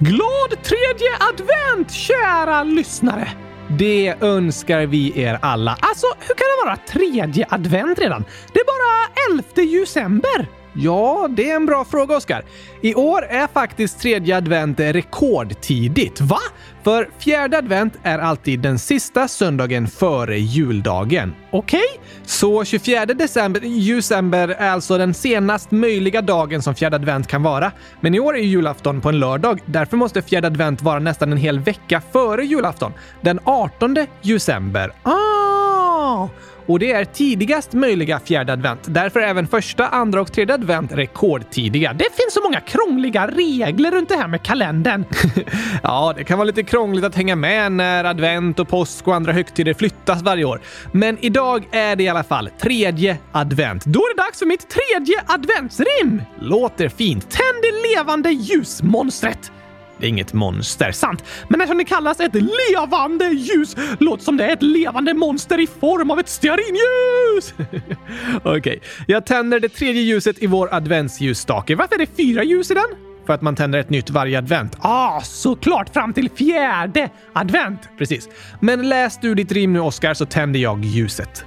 Glad 0.00 0.62
tredje 0.62 1.10
advent, 1.30 1.92
kära 1.92 2.62
lyssnare! 2.62 3.28
Det 3.68 4.14
önskar 4.20 4.86
vi 4.86 5.20
er 5.22 5.38
alla. 5.42 5.70
Alltså, 5.80 6.06
hur 6.20 6.34
kan 6.34 6.46
det 6.46 6.64
vara 6.64 6.76
tredje 6.76 7.46
advent 7.50 7.98
redan? 7.98 8.24
Det 8.52 8.60
är 8.60 8.64
bara 8.64 9.38
11 9.64 9.78
december. 9.80 10.57
Ja, 10.72 11.28
det 11.30 11.50
är 11.50 11.56
en 11.56 11.66
bra 11.66 11.84
fråga, 11.84 12.16
Oskar. 12.16 12.44
I 12.80 12.94
år 12.94 13.24
är 13.24 13.46
faktiskt 13.46 14.00
tredje 14.00 14.36
advent 14.36 14.80
rekordtidigt. 14.80 16.20
Va? 16.20 16.38
För 16.82 17.08
fjärde 17.18 17.58
advent 17.58 17.94
är 18.02 18.18
alltid 18.18 18.60
den 18.60 18.78
sista 18.78 19.28
söndagen 19.28 19.86
före 19.88 20.38
juldagen. 20.38 21.34
Okej? 21.50 21.80
Okay? 21.80 22.04
Så 22.24 22.64
24 22.64 23.06
december, 23.06 23.60
december 23.96 24.48
är 24.48 24.70
alltså 24.70 24.98
den 24.98 25.14
senast 25.14 25.70
möjliga 25.70 26.22
dagen 26.22 26.62
som 26.62 26.74
fjärde 26.74 26.96
advent 26.96 27.26
kan 27.26 27.42
vara. 27.42 27.72
Men 28.00 28.14
i 28.14 28.20
år 28.20 28.36
är 28.36 28.42
julafton 28.42 29.00
på 29.00 29.08
en 29.08 29.18
lördag. 29.18 29.60
Därför 29.66 29.96
måste 29.96 30.22
fjärde 30.22 30.46
advent 30.46 30.82
vara 30.82 30.98
nästan 30.98 31.32
en 31.32 31.38
hel 31.38 31.60
vecka 31.60 32.02
före 32.12 32.44
julafton. 32.44 32.92
Den 33.20 33.40
18 33.44 33.96
december. 34.22 34.92
Ah! 35.02 36.28
Och 36.68 36.78
det 36.78 36.92
är 36.92 37.04
tidigast 37.04 37.72
möjliga 37.72 38.20
fjärde 38.20 38.52
advent. 38.52 38.80
Därför 38.84 39.20
är 39.20 39.26
även 39.26 39.46
första, 39.46 39.88
andra 39.88 40.20
och 40.20 40.32
tredje 40.32 40.54
advent 40.54 40.92
rekordtidiga. 40.92 41.92
Det 41.92 42.04
finns 42.04 42.34
så 42.34 42.42
många 42.42 42.60
krångliga 42.60 43.26
regler 43.26 43.90
runt 43.90 44.08
det 44.08 44.16
här 44.16 44.28
med 44.28 44.42
kalendern. 44.42 45.04
ja, 45.82 46.14
det 46.16 46.24
kan 46.24 46.38
vara 46.38 46.46
lite 46.46 46.62
krångligt 46.62 47.04
att 47.04 47.14
hänga 47.14 47.36
med 47.36 47.72
när 47.72 48.04
advent 48.04 48.58
och 48.58 48.68
påsk 48.68 49.08
och 49.08 49.14
andra 49.14 49.32
högtider 49.32 49.74
flyttas 49.74 50.22
varje 50.22 50.44
år. 50.44 50.60
Men 50.92 51.18
idag 51.20 51.64
är 51.70 51.96
det 51.96 52.02
i 52.02 52.08
alla 52.08 52.24
fall 52.24 52.50
tredje 52.60 53.18
advent. 53.32 53.84
Då 53.84 54.00
är 54.00 54.16
det 54.16 54.22
dags 54.22 54.38
för 54.38 54.46
mitt 54.46 54.66
tredje 54.68 55.24
adventsrim! 55.26 56.22
Låter 56.40 56.88
fint. 56.88 57.30
Tänd 57.30 57.62
det 57.62 57.96
levande 57.96 58.30
ljusmonstret! 58.30 59.52
Det 59.98 60.06
är 60.06 60.08
inget 60.08 60.32
monster. 60.32 60.92
Sant, 60.92 61.24
men 61.48 61.60
eftersom 61.60 61.78
det 61.78 61.84
kallas 61.84 62.20
ett 62.20 62.34
levande 62.34 63.28
ljus 63.28 63.76
låter 64.00 64.24
som 64.24 64.36
det 64.36 64.44
är 64.44 64.52
ett 64.52 64.62
levande 64.62 65.14
monster 65.14 65.60
i 65.60 65.66
form 65.66 66.10
av 66.10 66.18
ett 66.18 66.28
stearinljus! 66.28 67.54
Okej, 68.42 68.58
okay. 68.58 68.80
jag 69.06 69.26
tänder 69.26 69.60
det 69.60 69.68
tredje 69.68 70.02
ljuset 70.02 70.42
i 70.42 70.46
vår 70.46 70.74
adventsljusstake. 70.74 71.76
Varför 71.76 71.94
är 71.94 71.98
det 71.98 72.16
fyra 72.16 72.42
ljus 72.42 72.70
i 72.70 72.74
den? 72.74 73.08
För 73.26 73.32
att 73.32 73.42
man 73.42 73.56
tänder 73.56 73.78
ett 73.78 73.90
nytt 73.90 74.10
varje 74.10 74.38
advent. 74.38 74.76
Ah, 74.80 75.20
såklart! 75.20 75.92
Fram 75.92 76.12
till 76.12 76.30
fjärde 76.30 77.10
advent! 77.32 77.88
Precis. 77.98 78.28
Men 78.60 78.88
läs 78.88 79.20
du 79.20 79.34
ditt 79.34 79.52
rim 79.52 79.72
nu, 79.72 79.80
Oskar, 79.80 80.14
så 80.14 80.26
tänder 80.26 80.60
jag 80.60 80.84
ljuset. 80.84 81.44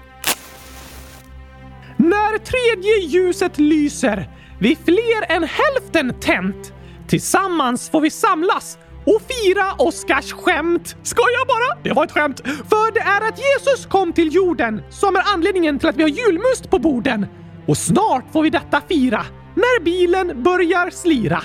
När 1.97 2.37
tredje 2.37 2.99
ljuset 3.07 3.59
lyser, 3.59 4.29
vid 4.59 4.77
fler 4.85 5.31
än 5.35 5.43
hälften 5.43 6.13
tänt, 6.19 6.73
Tillsammans 7.11 7.89
får 7.89 8.01
vi 8.01 8.09
samlas 8.09 8.77
och 9.05 9.21
fira 9.21 9.73
Oscars 9.77 10.33
skämt. 10.33 10.95
Skoja 11.03 11.45
bara! 11.47 11.83
Det 11.83 11.93
var 11.93 12.03
ett 12.03 12.11
skämt. 12.11 12.41
För 12.45 12.93
det 12.93 12.99
är 12.99 13.27
att 13.29 13.39
Jesus 13.39 13.85
kom 13.85 14.13
till 14.13 14.35
jorden 14.35 14.81
som 14.89 15.15
är 15.15 15.23
anledningen 15.33 15.79
till 15.79 15.89
att 15.89 15.95
vi 15.95 16.01
har 16.01 16.09
julmust 16.09 16.69
på 16.69 16.79
borden. 16.79 17.25
Och 17.67 17.77
snart 17.77 18.25
får 18.33 18.43
vi 18.43 18.49
detta 18.49 18.81
fira 18.89 19.25
när 19.55 19.83
bilen 19.83 20.43
börjar 20.43 20.89
slira. 20.89 21.43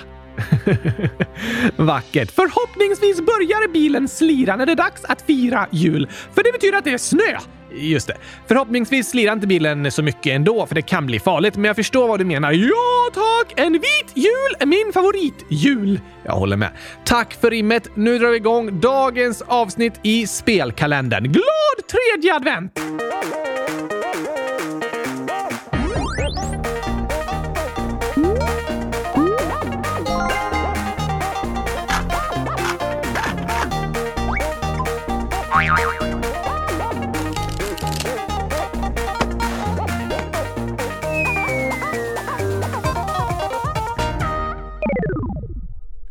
Vackert. 1.76 2.30
Förhoppningsvis 2.30 3.20
börjar 3.20 3.72
bilen 3.72 4.08
slira 4.08 4.56
när 4.56 4.66
det 4.66 4.72
är 4.72 4.76
dags 4.76 5.04
att 5.04 5.22
fira 5.22 5.66
jul. 5.70 6.08
För 6.34 6.42
det 6.42 6.52
betyder 6.52 6.78
att 6.78 6.84
det 6.84 6.92
är 6.92 6.98
snö. 6.98 7.38
Just 7.72 8.06
det. 8.06 8.16
Förhoppningsvis 8.46 9.10
slirar 9.10 9.32
inte 9.32 9.46
bilen 9.46 9.90
så 9.90 10.02
mycket 10.02 10.26
ändå, 10.36 10.66
för 10.66 10.74
det 10.74 10.82
kan 10.82 11.06
bli 11.06 11.20
farligt. 11.20 11.56
Men 11.56 11.64
jag 11.64 11.76
förstår 11.76 12.08
vad 12.08 12.20
du 12.20 12.24
menar. 12.24 12.52
Ja, 12.52 13.10
tack! 13.14 13.52
En 13.56 13.72
vit 13.72 14.12
jul 14.14 14.56
är 14.58 14.66
min 14.66 14.92
favoritjul. 14.94 16.00
Jag 16.24 16.32
håller 16.32 16.56
med. 16.56 16.70
Tack 17.04 17.34
för 17.40 17.50
rimmet. 17.50 17.88
Nu 17.94 18.18
drar 18.18 18.28
vi 18.28 18.36
igång 18.36 18.80
dagens 18.80 19.42
avsnitt 19.42 19.94
i 20.02 20.26
spelkalendern. 20.26 21.22
Glad 21.22 21.88
tredje 21.88 22.34
advent! 22.34 22.80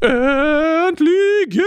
Äntligen 0.01 1.65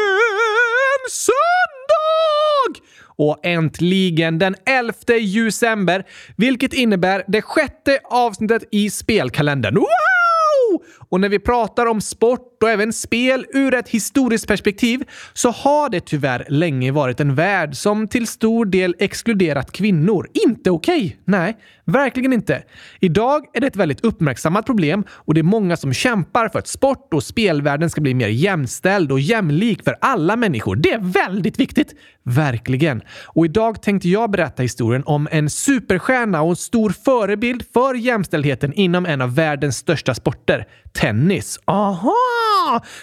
söndag! 1.10 2.84
Och 3.16 3.46
äntligen 3.46 4.38
den 4.38 4.54
11 4.66 4.92
december, 5.06 6.04
vilket 6.36 6.72
innebär 6.72 7.24
det 7.26 7.42
sjätte 7.42 8.00
avsnittet 8.04 8.62
i 8.70 8.90
spelkalendern. 8.90 9.74
Wow! 9.74 10.82
Och 11.08 11.20
när 11.20 11.28
vi 11.28 11.38
pratar 11.38 11.86
om 11.86 12.00
sport 12.00 12.57
och 12.62 12.70
även 12.70 12.92
spel 12.92 13.46
ur 13.54 13.74
ett 13.74 13.88
historiskt 13.88 14.48
perspektiv 14.48 15.04
så 15.32 15.50
har 15.50 15.88
det 15.88 16.00
tyvärr 16.00 16.46
länge 16.48 16.92
varit 16.92 17.20
en 17.20 17.34
värld 17.34 17.74
som 17.74 18.08
till 18.08 18.26
stor 18.26 18.66
del 18.66 18.94
exkluderat 18.98 19.72
kvinnor. 19.72 20.28
Inte 20.46 20.70
okej. 20.70 21.04
Okay. 21.04 21.12
Nej, 21.24 21.56
verkligen 21.84 22.32
inte. 22.32 22.62
Idag 23.00 23.44
är 23.54 23.60
det 23.60 23.66
ett 23.66 23.76
väldigt 23.76 24.04
uppmärksammat 24.04 24.66
problem 24.66 25.04
och 25.10 25.34
det 25.34 25.40
är 25.40 25.42
många 25.42 25.76
som 25.76 25.92
kämpar 25.92 26.48
för 26.48 26.58
att 26.58 26.68
sport 26.68 27.14
och 27.14 27.22
spelvärlden 27.22 27.90
ska 27.90 28.00
bli 28.00 28.14
mer 28.14 28.28
jämställd 28.28 29.12
och 29.12 29.20
jämlik 29.20 29.84
för 29.84 29.96
alla 30.00 30.36
människor. 30.36 30.76
Det 30.76 30.92
är 30.92 30.98
väldigt 30.98 31.60
viktigt. 31.60 31.94
Verkligen. 32.22 33.02
Och 33.24 33.44
idag 33.44 33.82
tänkte 33.82 34.08
jag 34.08 34.30
berätta 34.30 34.62
historien 34.62 35.02
om 35.06 35.28
en 35.30 35.50
superstjärna 35.50 36.42
och 36.42 36.50
en 36.50 36.56
stor 36.56 36.90
förebild 36.90 37.64
för 37.72 37.94
jämställdheten 37.94 38.72
inom 38.72 39.06
en 39.06 39.20
av 39.20 39.34
världens 39.34 39.76
största 39.76 40.14
sporter, 40.14 40.66
tennis. 40.92 41.60
Aha! 41.64 42.14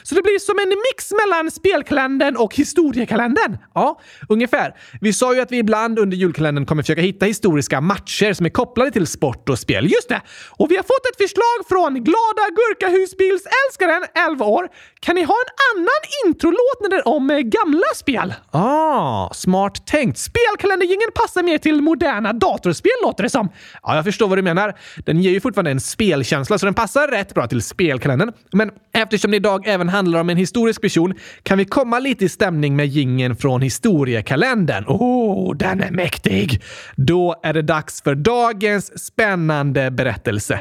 Så 0.03 0.16
det 0.16 0.22
blir 0.22 0.39
som 0.39 0.59
en 0.59 0.69
mix 0.69 1.11
mellan 1.25 1.51
spelkalendern 1.51 2.35
och 2.35 2.56
historiekalendern? 2.56 3.57
Ja, 3.73 4.00
ungefär. 4.29 4.75
Vi 5.01 5.13
sa 5.13 5.33
ju 5.33 5.41
att 5.41 5.51
vi 5.51 5.57
ibland 5.57 6.00
under 6.00 6.17
julkalendern 6.17 6.66
kommer 6.66 6.83
försöka 6.83 7.01
hitta 7.01 7.25
historiska 7.25 7.81
matcher 7.81 8.34
som 8.34 8.45
är 8.45 8.50
kopplade 8.50 8.91
till 8.91 9.07
sport 9.07 9.50
och 9.50 9.59
spel. 9.59 9.91
Just 9.91 10.09
det! 10.09 10.22
Och 10.50 10.72
vi 10.72 10.75
har 10.75 10.84
fått 10.84 11.05
ett 11.11 11.17
förslag 11.17 11.57
från 11.69 12.03
glada 12.03 12.45
gurkahusbilsälskaren, 12.59 14.03
11 14.29 14.45
år. 14.45 14.67
Kan 15.00 15.16
ni 15.16 15.23
ha 15.23 15.35
en 15.35 15.79
annan 15.79 16.01
introlåt 16.25 16.79
när 16.81 16.89
det 16.89 16.95
är 16.95 17.07
om 17.07 17.31
eh, 17.31 17.39
gamla 17.39 17.88
spel? 17.95 18.34
Ah, 18.51 19.34
smart 19.34 19.88
tänkt. 19.88 20.17
Spelkalendergingen 20.17 21.09
passar 21.16 21.44
mer 21.44 21.57
till 21.57 21.81
moderna 21.81 22.34
datorspel 22.34 22.91
låter 23.03 23.23
det 23.23 23.29
som. 23.29 23.50
Ja, 23.84 23.95
jag 23.95 24.03
förstår 24.05 24.28
vad 24.28 24.38
du 24.38 24.41
menar. 24.41 24.73
Den 25.05 25.22
ger 25.22 25.31
ju 25.31 25.41
fortfarande 25.41 25.72
en 25.72 25.79
spelkänsla 25.79 26.57
så 26.57 26.66
den 26.66 26.73
passar 26.73 27.07
rätt 27.07 27.34
bra 27.34 27.47
till 27.47 27.61
spelkalendern. 27.61 28.31
Men 28.51 28.72
eftersom 28.94 29.34
idag 29.35 29.68
även 29.68 29.90
handlar 29.90 30.19
om 30.19 30.29
en 30.29 30.38
historisk 30.38 30.81
person 30.81 31.13
kan 31.44 31.57
vi 31.57 31.66
komma 31.66 32.00
lite 32.00 32.25
i 32.25 32.29
stämning 32.29 32.75
med 32.75 32.88
gingen 32.88 33.35
från 33.35 33.62
historiekalendern. 33.62 34.85
Åh, 34.88 35.01
oh, 35.01 35.57
den 35.57 35.84
är 35.84 35.91
mäktig! 35.91 36.62
Då 36.96 37.35
är 37.44 37.53
det 37.53 37.62
dags 37.62 38.01
för 38.01 38.16
dagens 38.16 39.06
spännande 39.06 39.91
berättelse. 39.91 40.59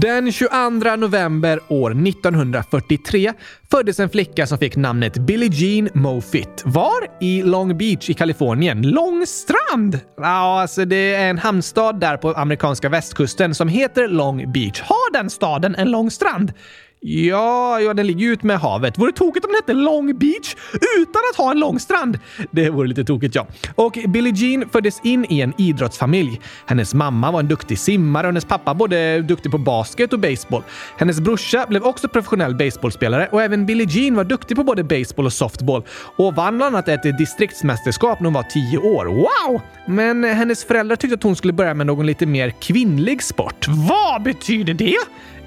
Den 0.00 0.32
22 0.32 0.96
november 0.96 1.60
år 1.68 1.90
1943 1.90 3.32
föddes 3.70 4.00
en 4.00 4.10
flicka 4.10 4.46
som 4.46 4.58
fick 4.58 4.76
namnet 4.76 5.18
Billie 5.18 5.50
Jean 5.52 5.88
Moffitt. 5.94 6.62
Var? 6.64 7.06
I 7.20 7.42
Long 7.42 7.78
Beach 7.78 8.10
i 8.10 8.14
Kalifornien. 8.14 8.82
Långstrand? 8.82 10.00
Ja, 10.16 10.60
alltså 10.60 10.84
det 10.84 11.14
är 11.14 11.30
en 11.30 11.38
hamnstad 11.38 12.00
där 12.00 12.16
på 12.16 12.32
amerikanska 12.32 12.88
västkusten 12.88 13.54
som 13.54 13.68
heter 13.68 14.08
Long 14.08 14.52
Beach. 14.52 14.80
Har 14.80 15.12
den 15.12 15.30
staden 15.30 15.74
en 15.74 15.90
lång 15.90 16.10
strand? 16.10 16.52
Ja, 17.00 17.80
ja, 17.80 17.94
den 17.94 18.06
ligger 18.06 18.20
ju 18.20 18.32
ut 18.32 18.42
med 18.42 18.58
havet. 18.58 18.98
Vore 18.98 19.12
tokigt 19.12 19.46
om 19.46 19.52
den 19.52 19.56
hette 19.56 19.72
Long 19.72 20.18
Beach 20.18 20.54
utan 20.98 21.22
att 21.32 21.36
ha 21.36 21.50
en 21.50 21.58
lång 21.60 21.80
strand. 21.80 22.18
Det 22.50 22.70
vore 22.70 22.88
lite 22.88 23.04
tokigt, 23.04 23.34
ja. 23.34 23.46
Och 23.74 23.98
Billie 24.08 24.32
Jean 24.34 24.68
föddes 24.68 25.00
in 25.04 25.26
i 25.28 25.40
en 25.40 25.52
idrottsfamilj. 25.58 26.40
Hennes 26.66 26.94
mamma 26.94 27.30
var 27.30 27.40
en 27.40 27.48
duktig 27.48 27.78
simmare 27.78 28.26
och 28.26 28.28
hennes 28.28 28.44
pappa 28.44 28.74
både 28.74 29.20
duktig 29.22 29.52
på 29.52 29.58
basket 29.58 30.12
och 30.12 30.18
baseball. 30.18 30.62
Hennes 30.98 31.20
brorsa 31.20 31.66
blev 31.68 31.82
också 31.82 32.08
professionell 32.08 32.54
baseballspelare 32.54 33.28
och 33.32 33.42
även 33.42 33.66
Billie 33.66 33.86
Jean 33.88 34.14
var 34.14 34.24
duktig 34.24 34.56
på 34.56 34.64
både 34.64 34.84
baseball 34.84 35.26
och 35.26 35.32
softball 35.32 35.82
och 36.16 36.34
vann 36.34 36.56
bland 36.56 36.76
annat 36.76 36.88
ett 36.88 37.18
distriktsmästerskap 37.18 38.20
när 38.20 38.24
hon 38.24 38.34
var 38.34 38.42
tio 38.42 38.78
år. 38.78 39.04
Wow! 39.06 39.60
Men 39.86 40.24
hennes 40.24 40.64
föräldrar 40.64 40.96
tyckte 40.96 41.14
att 41.14 41.22
hon 41.22 41.36
skulle 41.36 41.52
börja 41.52 41.74
med 41.74 41.86
någon 41.86 42.06
lite 42.06 42.26
mer 42.26 42.50
kvinnlig 42.50 43.22
sport. 43.22 43.66
Vad 43.68 44.22
betyder 44.22 44.74
det? 44.74 44.96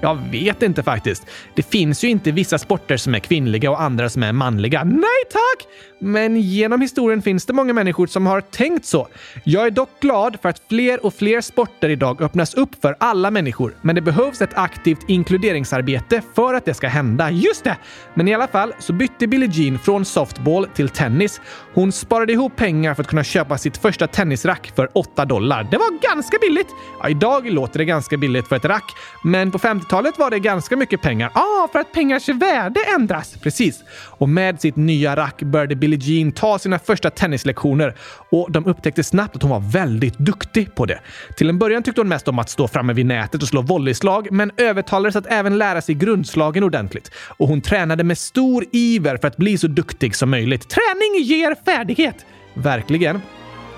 Jag 0.02 0.18
vet 0.30 0.62
inte 0.62 0.82
faktiskt. 0.82 1.26
Det 1.54 1.62
finns 1.62 2.04
ju 2.04 2.08
inte 2.08 2.32
vissa 2.32 2.58
sporter 2.58 2.96
som 2.96 3.14
är 3.14 3.18
kvinnliga 3.18 3.70
och 3.70 3.82
andra 3.82 4.08
som 4.08 4.22
är 4.22 4.32
manliga. 4.32 4.84
Nej 4.84 5.22
tack! 5.32 5.68
Men 5.98 6.36
genom 6.36 6.80
historien 6.80 7.22
finns 7.22 7.46
det 7.46 7.52
många 7.52 7.72
människor 7.72 8.06
som 8.06 8.26
har 8.26 8.40
tänkt 8.40 8.84
så. 8.84 9.08
Jag 9.44 9.66
är 9.66 9.70
dock 9.70 10.00
glad 10.00 10.36
för 10.42 10.48
att 10.48 10.62
fler 10.68 11.06
och 11.06 11.14
fler 11.14 11.40
sporter 11.40 11.88
idag 11.88 12.22
öppnas 12.22 12.54
upp 12.54 12.70
för 12.82 12.96
alla 13.00 13.30
människor. 13.30 13.76
Men 13.82 13.94
det 13.94 14.00
behövs 14.00 14.40
ett 14.42 14.54
aktivt 14.54 15.08
inkluderingsarbete 15.08 16.22
för 16.34 16.54
att 16.54 16.64
det 16.64 16.74
ska 16.74 16.88
hända. 16.88 17.30
Just 17.30 17.64
det! 17.64 17.76
Men 18.14 18.28
i 18.28 18.34
alla 18.34 18.48
fall 18.48 18.74
så 18.78 18.92
bytte 18.92 19.26
Billie 19.26 19.50
Jean 19.52 19.78
från 19.78 20.04
softball 20.04 20.66
till 20.74 20.88
tennis. 20.88 21.40
Hon 21.74 21.92
sparade 21.92 22.32
ihop 22.32 22.56
pengar 22.56 22.94
för 22.94 23.02
att 23.02 23.08
kunna 23.08 23.24
köpa 23.24 23.58
sitt 23.58 23.76
första 23.76 24.06
tennisrack 24.06 24.72
för 24.76 24.88
8 24.92 25.24
dollar. 25.24 25.68
Det 25.70 25.76
var 25.76 26.14
ganska 26.14 26.38
billigt! 26.38 26.68
Ja, 27.02 27.08
idag 27.08 27.50
låter 27.50 27.78
det 27.78 27.84
ganska 27.84 28.16
billigt 28.16 28.48
för 28.48 28.56
ett 28.56 28.64
rack, 28.64 28.92
men 29.24 29.50
på 29.50 29.58
50-talet 29.58 30.18
var 30.18 30.30
det 30.30 30.38
ganska 30.38 30.76
mycket 30.76 31.02
pengar. 31.02 31.30
Ja, 31.34 31.40
ah, 31.40 31.68
för 31.72 31.78
att 31.78 31.92
pengars 31.92 32.28
värde 32.28 32.80
ändras. 32.96 33.34
Precis. 33.42 33.80
Och 34.22 34.28
med 34.28 34.60
sitt 34.60 34.76
nya 34.76 35.16
rack 35.16 35.42
började 35.42 35.76
Billie 35.76 35.98
Jean 36.00 36.32
ta 36.32 36.58
sina 36.58 36.78
första 36.78 37.10
tennislektioner 37.10 37.94
och 38.30 38.52
de 38.52 38.66
upptäckte 38.66 39.04
snabbt 39.04 39.36
att 39.36 39.42
hon 39.42 39.50
var 39.50 39.60
väldigt 39.60 40.18
duktig 40.18 40.74
på 40.74 40.86
det. 40.86 41.00
Till 41.36 41.48
en 41.48 41.58
början 41.58 41.82
tyckte 41.82 42.00
hon 42.00 42.08
mest 42.08 42.28
om 42.28 42.38
att 42.38 42.48
stå 42.48 42.68
framme 42.68 42.92
vid 42.92 43.06
nätet 43.06 43.42
och 43.42 43.48
slå 43.48 43.62
volleyslag, 43.62 44.28
men 44.30 44.50
övertalades 44.56 45.16
att 45.16 45.26
även 45.26 45.58
lära 45.58 45.80
sig 45.80 45.94
grundslagen 45.94 46.64
ordentligt. 46.64 47.10
Och 47.14 47.48
hon 47.48 47.60
tränade 47.60 48.04
med 48.04 48.18
stor 48.18 48.64
iver 48.72 49.16
för 49.16 49.28
att 49.28 49.36
bli 49.36 49.58
så 49.58 49.66
duktig 49.66 50.16
som 50.16 50.30
möjligt. 50.30 50.68
Träning 50.68 51.22
ger 51.24 51.64
färdighet! 51.64 52.16
Verkligen. 52.54 53.20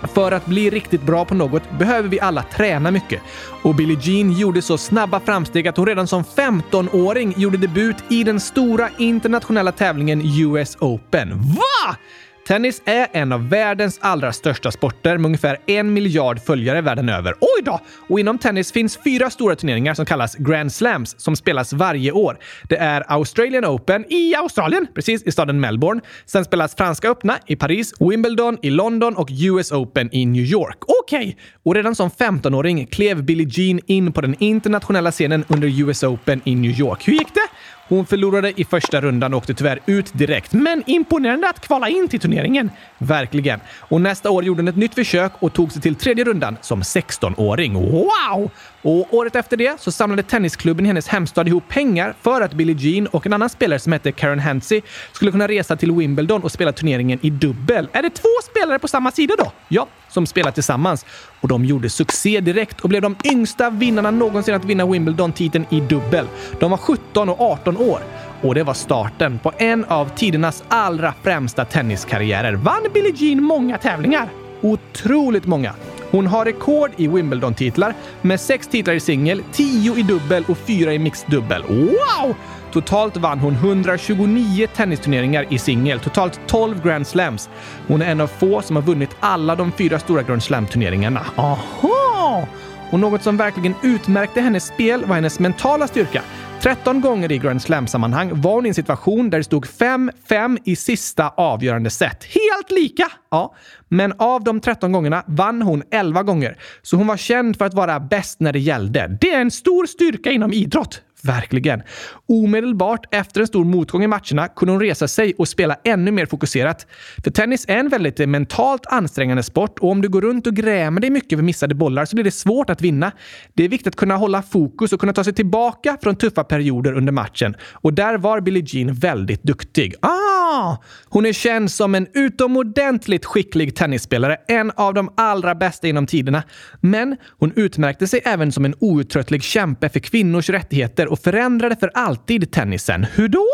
För 0.05 0.33
att 0.33 0.47
bli 0.47 0.71
riktigt 0.71 1.03
bra 1.03 1.25
på 1.25 1.35
något 1.35 1.63
behöver 1.79 2.09
vi 2.09 2.21
alla 2.21 2.43
träna 2.43 2.91
mycket. 2.91 3.23
Och 3.63 3.75
Billie 3.75 3.99
Jean 4.01 4.33
gjorde 4.33 4.63
så 4.63 4.79
snabba 4.79 5.21
framsteg 5.21 5.69
att 5.69 5.77
hon 5.77 5.87
redan 5.87 6.07
som 6.07 6.25
15-åring 6.25 7.35
gjorde 7.37 7.57
debut 7.57 7.97
i 8.09 8.25
den 8.25 8.41
stora 8.41 8.91
internationella 8.99 9.73
tävlingen 9.73 10.23
US 10.25 10.77
Open. 10.81 11.39
Va? 11.39 11.97
Tennis 12.47 12.83
är 12.85 13.09
en 13.13 13.33
av 13.33 13.49
världens 13.49 13.99
allra 14.03 14.33
största 14.33 14.71
sporter 14.71 15.19
med 15.19 15.27
ungefär 15.27 15.59
en 15.67 15.93
miljard 15.93 16.41
följare 16.41 16.81
världen 16.81 17.09
över. 17.09 17.35
Oj 17.41 17.63
då! 17.65 17.81
Och 18.09 18.21
inom 18.21 18.39
tennis 18.39 18.73
finns 18.73 18.99
fyra 19.05 19.31
stora 19.31 19.57
turneringar 19.57 19.95
som 19.95 20.07
kallas 20.07 20.35
Grand 20.35 20.73
Slams 20.73 21.21
som 21.21 21.37
spelas 21.37 21.73
varje 21.73 22.13
år. 22.13 22.39
Det 22.69 22.77
är 22.77 23.13
Australian 23.13 23.65
Open 23.65 24.05
i 24.13 24.35
Australien, 24.35 24.87
precis 24.95 25.23
i 25.23 25.33
staden 25.33 25.61
Melbourne. 25.61 26.01
Sen 26.27 26.45
spelas 26.45 26.75
Franska 26.75 27.11
öppna 27.11 27.39
i 27.47 27.57
Paris, 27.57 27.95
Wimbledon 28.01 28.59
i 28.63 28.71
London 28.71 29.17
och 29.17 29.29
US 29.31 29.73
Open 29.73 30.15
i 30.15 30.27
New 30.27 30.45
York. 30.45 30.79
Okej! 30.81 31.19
Okay. 31.19 31.35
Och 31.63 31.75
redan 31.75 31.95
som 31.95 32.11
15-åring 32.11 32.87
klev 32.87 33.25
Billie 33.25 33.49
Jean 33.51 33.81
in 33.87 34.13
på 34.13 34.21
den 34.21 34.37
internationella 34.39 35.13
scenen 35.13 35.45
under 35.49 35.89
US 35.89 36.03
Open 36.03 36.41
i 36.45 36.55
New 36.55 36.81
York. 36.81 37.09
Hur 37.09 37.13
gick 37.13 37.35
det? 37.35 37.44
Hon 37.89 38.07
förlorade 38.07 38.61
i 38.61 38.65
första 38.65 39.01
rundan 39.01 39.35
och 39.35 39.39
åkte 39.39 39.55
tyvärr 39.55 39.81
ut 39.87 40.13
direkt. 40.13 40.53
Men 40.53 40.83
imponerande 40.87 41.49
att 41.49 41.61
kvala 41.61 41.89
in 41.89 42.09
till 42.09 42.21
turneringen. 42.21 42.71
Verkligen. 42.99 43.61
Och 43.79 44.01
nästa 44.01 44.31
år 44.31 44.45
gjorde 44.45 44.63
hon 44.63 44.69
ett 44.69 44.77
nytt 44.77 44.95
försök 44.95 45.33
och 45.39 45.53
tog 45.53 45.73
sig 45.73 45.83
till 45.83 45.95
tredje 45.95 46.25
rundan 46.25 46.57
som 46.61 46.83
16-åring. 46.83 47.75
Wow! 47.75 48.51
Och 48.85 49.15
året 49.15 49.37
efter 49.37 49.57
det 49.57 49.81
så 49.81 49.93
samlade 49.93 50.23
tennisklubben 50.23 50.87
i 50.87 50.89
hennes 50.89 51.09
hemstad 51.09 51.49
ihop 51.49 51.69
pengar 51.69 52.15
för 52.23 52.41
att 52.41 52.53
Billie 52.53 52.77
Jean 52.79 53.07
och 53.07 53.27
en 53.27 53.33
annan 53.33 53.49
spelare 53.49 53.79
som 53.79 53.93
hette 53.93 54.13
Karen 54.13 54.39
Hansey 54.39 54.83
skulle 55.13 55.31
kunna 55.31 55.49
resa 55.49 55.77
till 55.77 55.93
Wimbledon 55.93 56.43
och 56.43 56.53
spela 56.53 56.73
turneringen 56.73 57.19
i 57.23 57.31
dubbel. 57.31 57.89
Är 57.93 58.03
det 58.03 58.11
två 58.11 58.29
spelare 58.51 58.79
på 58.79 58.89
samma 58.89 59.11
sida 59.11 59.35
då? 59.39 59.53
Ja, 59.69 59.87
som 60.09 60.27
spelar 60.27 60.51
tillsammans. 60.51 61.07
Och 61.41 61.49
de 61.49 61.65
gjorde 61.65 61.91
succé 61.91 62.41
direkt 62.41 62.81
och 62.81 62.89
blev 62.89 63.03
de 63.03 63.17
yngsta 63.25 63.71
vinnarna 63.71 64.11
någonsin 64.11 64.55
att 64.55 64.65
vinna 64.65 64.87
Wimbledon-titeln 64.87 65.67
i 65.71 65.81
dubbel. 65.81 66.27
De 66.61 66.71
var 66.71 66.79
17 66.79 67.29
och 67.29 67.41
18 67.41 67.77
år. 67.77 68.01
Och 68.43 68.55
det 68.55 68.63
var 68.63 68.75
starten 68.75 69.39
på 69.39 69.53
en 69.59 69.85
av 69.85 70.09
tidernas 70.17 70.65
allra 70.69 71.15
främsta 71.23 71.65
tenniskarriärer. 71.65 72.53
Vann 72.53 72.87
Billie 72.95 73.15
Jean 73.17 73.43
många 73.43 73.79
tävlingar? 73.79 74.29
Otroligt 74.61 75.47
många. 75.47 75.75
Hon 76.15 76.27
har 76.27 76.45
rekord 76.45 76.91
i 76.97 77.09
Wimbledon-titlar 77.09 77.95
med 78.23 78.41
sex 78.41 78.69
titlar 78.69 78.95
i 78.95 79.01
singel, 79.01 79.43
tio 79.53 79.97
i 79.97 80.03
dubbel 80.03 80.45
och 80.49 80.59
fyra 80.59 80.93
i 80.93 80.99
mixed 80.99 81.31
dubbel. 81.31 81.63
Wow! 81.63 82.35
Totalt 82.73 83.17
vann 83.17 83.39
hon 83.39 83.53
129 83.53 84.67
tennisturneringar 84.77 85.47
i 85.51 85.59
singel, 85.59 86.01
totalt 86.01 86.41
12 86.47 86.83
Grand 86.85 87.07
Slams. 87.07 87.49
Hon 87.87 88.03
är 88.03 88.11
en 88.11 88.21
av 88.21 88.27
få 88.27 88.63
som 88.63 88.77
har 88.77 88.83
vunnit 88.83 89.17
alla 89.21 89.57
de 89.57 89.73
fyra 89.73 89.99
stora 89.99 90.23
Grand 90.23 90.43
Slam-turneringarna. 90.43 91.21
Aha! 91.37 92.47
Och 92.91 93.01
något 93.01 93.23
som 93.23 93.37
verkligen 93.37 93.75
utmärkte 93.83 94.41
hennes 94.41 94.67
spel 94.67 95.05
var 95.05 95.15
hennes 95.15 95.39
mentala 95.39 95.87
styrka. 95.87 96.23
13 96.65 97.01
gånger 97.01 97.33
i 97.33 97.39
Grand 97.39 97.63
Slam-sammanhang 97.63 98.41
var 98.41 98.55
hon 98.55 98.67
i 98.67 98.69
en 98.69 98.75
situation 98.75 99.31
där 99.31 99.39
det 99.39 99.45
stod 99.45 99.67
5-5 99.67 100.59
i 100.65 100.77
sista 100.77 101.29
avgörande 101.29 101.91
set. 101.91 102.25
Helt 102.25 102.71
lika! 102.71 103.13
Ja, 103.31 103.55
men 103.89 104.13
av 104.19 104.45
de 104.45 104.61
13 104.61 104.93
gångerna 104.93 105.25
vann 105.27 105.63
hon 105.63 105.83
11 105.91 106.23
gånger. 106.23 106.59
Så 106.83 106.97
hon 106.97 107.07
var 107.07 107.17
känd 107.17 107.59
för 107.59 107.65
att 107.65 107.75
vara 107.75 108.01
bäst 108.01 108.41
när 108.41 108.53
det 108.53 108.59
gällde. 108.59 109.19
Det 109.21 109.31
är 109.31 109.41
en 109.41 109.51
stor 109.51 109.87
styrka 109.87 110.31
inom 110.31 110.53
idrott. 110.53 111.03
Verkligen. 111.25 111.83
Omedelbart 112.29 113.15
efter 113.15 113.41
en 113.41 113.47
stor 113.47 113.65
motgång 113.65 114.05
i 114.05 114.07
matcherna 114.07 114.49
kunde 114.49 114.73
hon 114.73 114.81
resa 114.81 115.09
sig 115.09 115.35
och 115.39 115.49
spela 115.49 115.77
ännu 115.85 116.11
mer 116.11 116.27
fokuserat. 116.27 116.87
För 117.25 117.31
tennis 117.31 117.65
är 117.69 117.77
en 117.77 117.89
väldigt 117.89 118.29
mentalt 118.29 118.87
ansträngande 118.87 119.43
sport 119.43 119.79
och 119.79 119.91
om 119.91 120.03
du 120.03 120.09
går 120.09 120.21
runt 120.21 120.47
och 120.47 120.55
grämer 120.55 121.01
dig 121.01 121.11
mycket 121.11 121.33
över 121.33 121.43
missade 121.43 121.75
bollar 121.75 122.05
så 122.05 122.17
blir 122.17 122.25
det 122.25 122.31
svårt 122.31 122.71
att 122.71 122.81
vinna. 122.81 123.13
Det 123.55 123.65
är 123.65 123.69
viktigt 123.69 123.87
att 123.87 123.97
kunna 123.97 124.17
hålla 124.17 124.43
fokus 124.43 124.93
och 124.93 125.01
kunna 125.01 125.13
ta 125.13 125.25
sig 125.25 125.33
tillbaka 125.33 125.99
från 126.03 126.17
tuffa 126.17 126.45
perioder 126.45 126.93
under 126.93 127.13
matchen. 127.13 127.57
Och 127.73 127.93
där 127.95 128.19
var 128.19 128.41
Billie 128.41 128.65
Jean 128.67 128.95
väldigt 128.95 129.43
duktig. 129.43 129.95
Ah! 130.01 130.77
Hon 131.09 131.27
är 131.27 131.33
känd 131.33 131.71
som 131.71 131.95
en 131.95 132.07
utomordentligt 132.15 133.25
skicklig 133.25 133.77
tennisspelare, 133.77 134.37
en 134.49 134.71
av 134.71 134.95
de 134.95 135.11
allra 135.17 135.55
bästa 135.55 135.89
inom 135.89 136.07
tiderna. 136.07 136.43
Men 136.81 137.17
hon 137.39 137.53
utmärkte 137.57 138.07
sig 138.07 138.21
även 138.25 138.53
som 138.53 138.65
en 138.65 138.75
outtröttlig 138.79 139.43
kämpe 139.43 139.89
för 139.89 140.01
kvinnors 140.01 140.51
rättigheter 140.51 141.13
och 141.15 141.21
förändrade 141.21 141.77
för 141.77 141.91
alltid 141.95 142.53
tennisen. 142.53 143.07
Hur 143.15 143.29
då? 143.29 143.47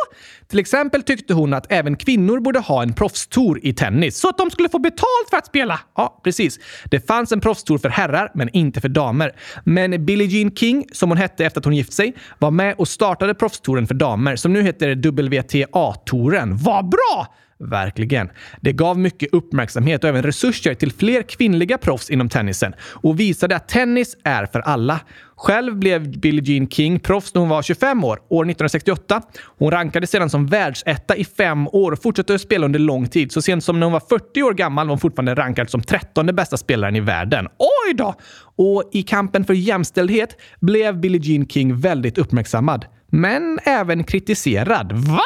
Till 0.49 0.59
exempel 0.59 1.03
tyckte 1.03 1.35
hon 1.35 1.55
att 1.55 1.73
även 1.73 1.97
kvinnor 1.97 2.41
borde 2.41 2.59
ha 2.59 2.83
en 2.83 2.93
proffstour 2.93 3.61
i 3.63 3.73
tennis. 3.73 4.19
Så 4.19 4.29
att 4.29 4.39
de 4.39 4.51
skulle 4.51 4.69
få 4.69 4.79
betalt 4.79 5.31
för 5.31 5.37
att 5.37 5.47
spela? 5.47 5.81
Ja, 5.97 6.21
precis. 6.25 6.59
Det 6.91 7.07
fanns 7.07 7.33
en 7.33 7.41
proffstour 7.41 7.79
för 7.79 7.89
herrar, 7.89 8.31
men 8.35 8.49
inte 8.49 8.81
för 8.81 8.89
damer. 8.89 9.33
Men 9.65 10.07
Billie 10.07 10.25
Jean 10.25 10.51
King, 10.57 10.87
som 10.93 11.09
hon 11.09 11.19
hette 11.19 11.45
efter 11.45 11.61
att 11.61 11.65
hon 11.65 11.77
gift 11.77 11.93
sig, 11.93 12.15
var 12.39 12.51
med 12.51 12.75
och 12.79 12.89
startade 12.89 13.35
proffstouren 13.35 13.87
för 13.87 13.95
damer, 13.95 14.37
som 14.37 14.53
nu 14.53 14.63
heter 14.63 14.95
WTA-touren. 14.95 16.57
Vad 16.57 16.89
bra! 16.89 17.27
Verkligen. 17.61 18.29
Det 18.61 18.73
gav 18.73 18.99
mycket 18.99 19.35
uppmärksamhet 19.35 20.05
och 20.05 20.11
även 20.11 20.23
resurser 20.23 20.75
till 20.75 20.93
fler 20.93 21.23
kvinnliga 21.23 21.79
proffs 21.79 22.11
inom 22.11 22.29
tennisen 22.29 22.75
och 22.81 23.21
visade 23.21 23.57
att 23.57 23.69
tennis 23.69 24.17
är 24.25 24.47
för 24.47 24.61
alla. 24.61 25.01
Själv 25.37 25.77
blev 25.77 26.21
Billie 26.21 26.43
Jean 26.53 26.69
King 26.69 27.01
proffs 27.01 27.35
när 27.35 27.41
hon 27.41 27.49
var 27.49 27.63
25 27.63 28.05
år, 28.05 28.19
år 28.29 28.45
1968. 28.45 29.23
Hon 29.59 29.71
rankades 29.71 30.11
sedan 30.11 30.31
som 30.31 30.47
världsetta 30.47 31.17
i 31.17 31.25
fem 31.25 31.69
år 31.69 31.93
och 31.93 32.03
fortsatte 32.03 32.35
att 32.35 32.41
spela 32.41 32.65
under 32.65 32.79
lång 32.79 33.09
tid. 33.09 33.33
Så 33.33 33.43
sent 33.43 33.65
som 33.65 33.81
när 33.81 33.87
hon 33.87 33.93
var 33.93 34.03
40 34.09 34.43
år 34.43 34.53
gammal 34.55 34.87
var 34.87 34.93
hon 34.93 35.01
fortfarande 35.01 35.35
rankad 35.35 35.71
som 35.71 35.83
13 35.83 36.27
bästa 36.27 36.57
spelaren 36.57 36.97
i 36.97 37.01
världen. 37.01 37.49
Oj 37.59 37.95
då! 37.95 38.15
Och 38.57 38.91
i 38.93 39.03
kampen 39.03 39.45
för 39.45 39.55
jämställdhet 39.55 40.37
blev 40.61 41.01
Billie 41.01 41.21
Jean 41.23 41.49
King 41.49 41.81
väldigt 41.81 42.19
uppmärksammad. 42.19 42.87
Men 43.07 43.59
även 43.65 44.05
kritiserad. 44.05 44.93
Va? 44.93 45.23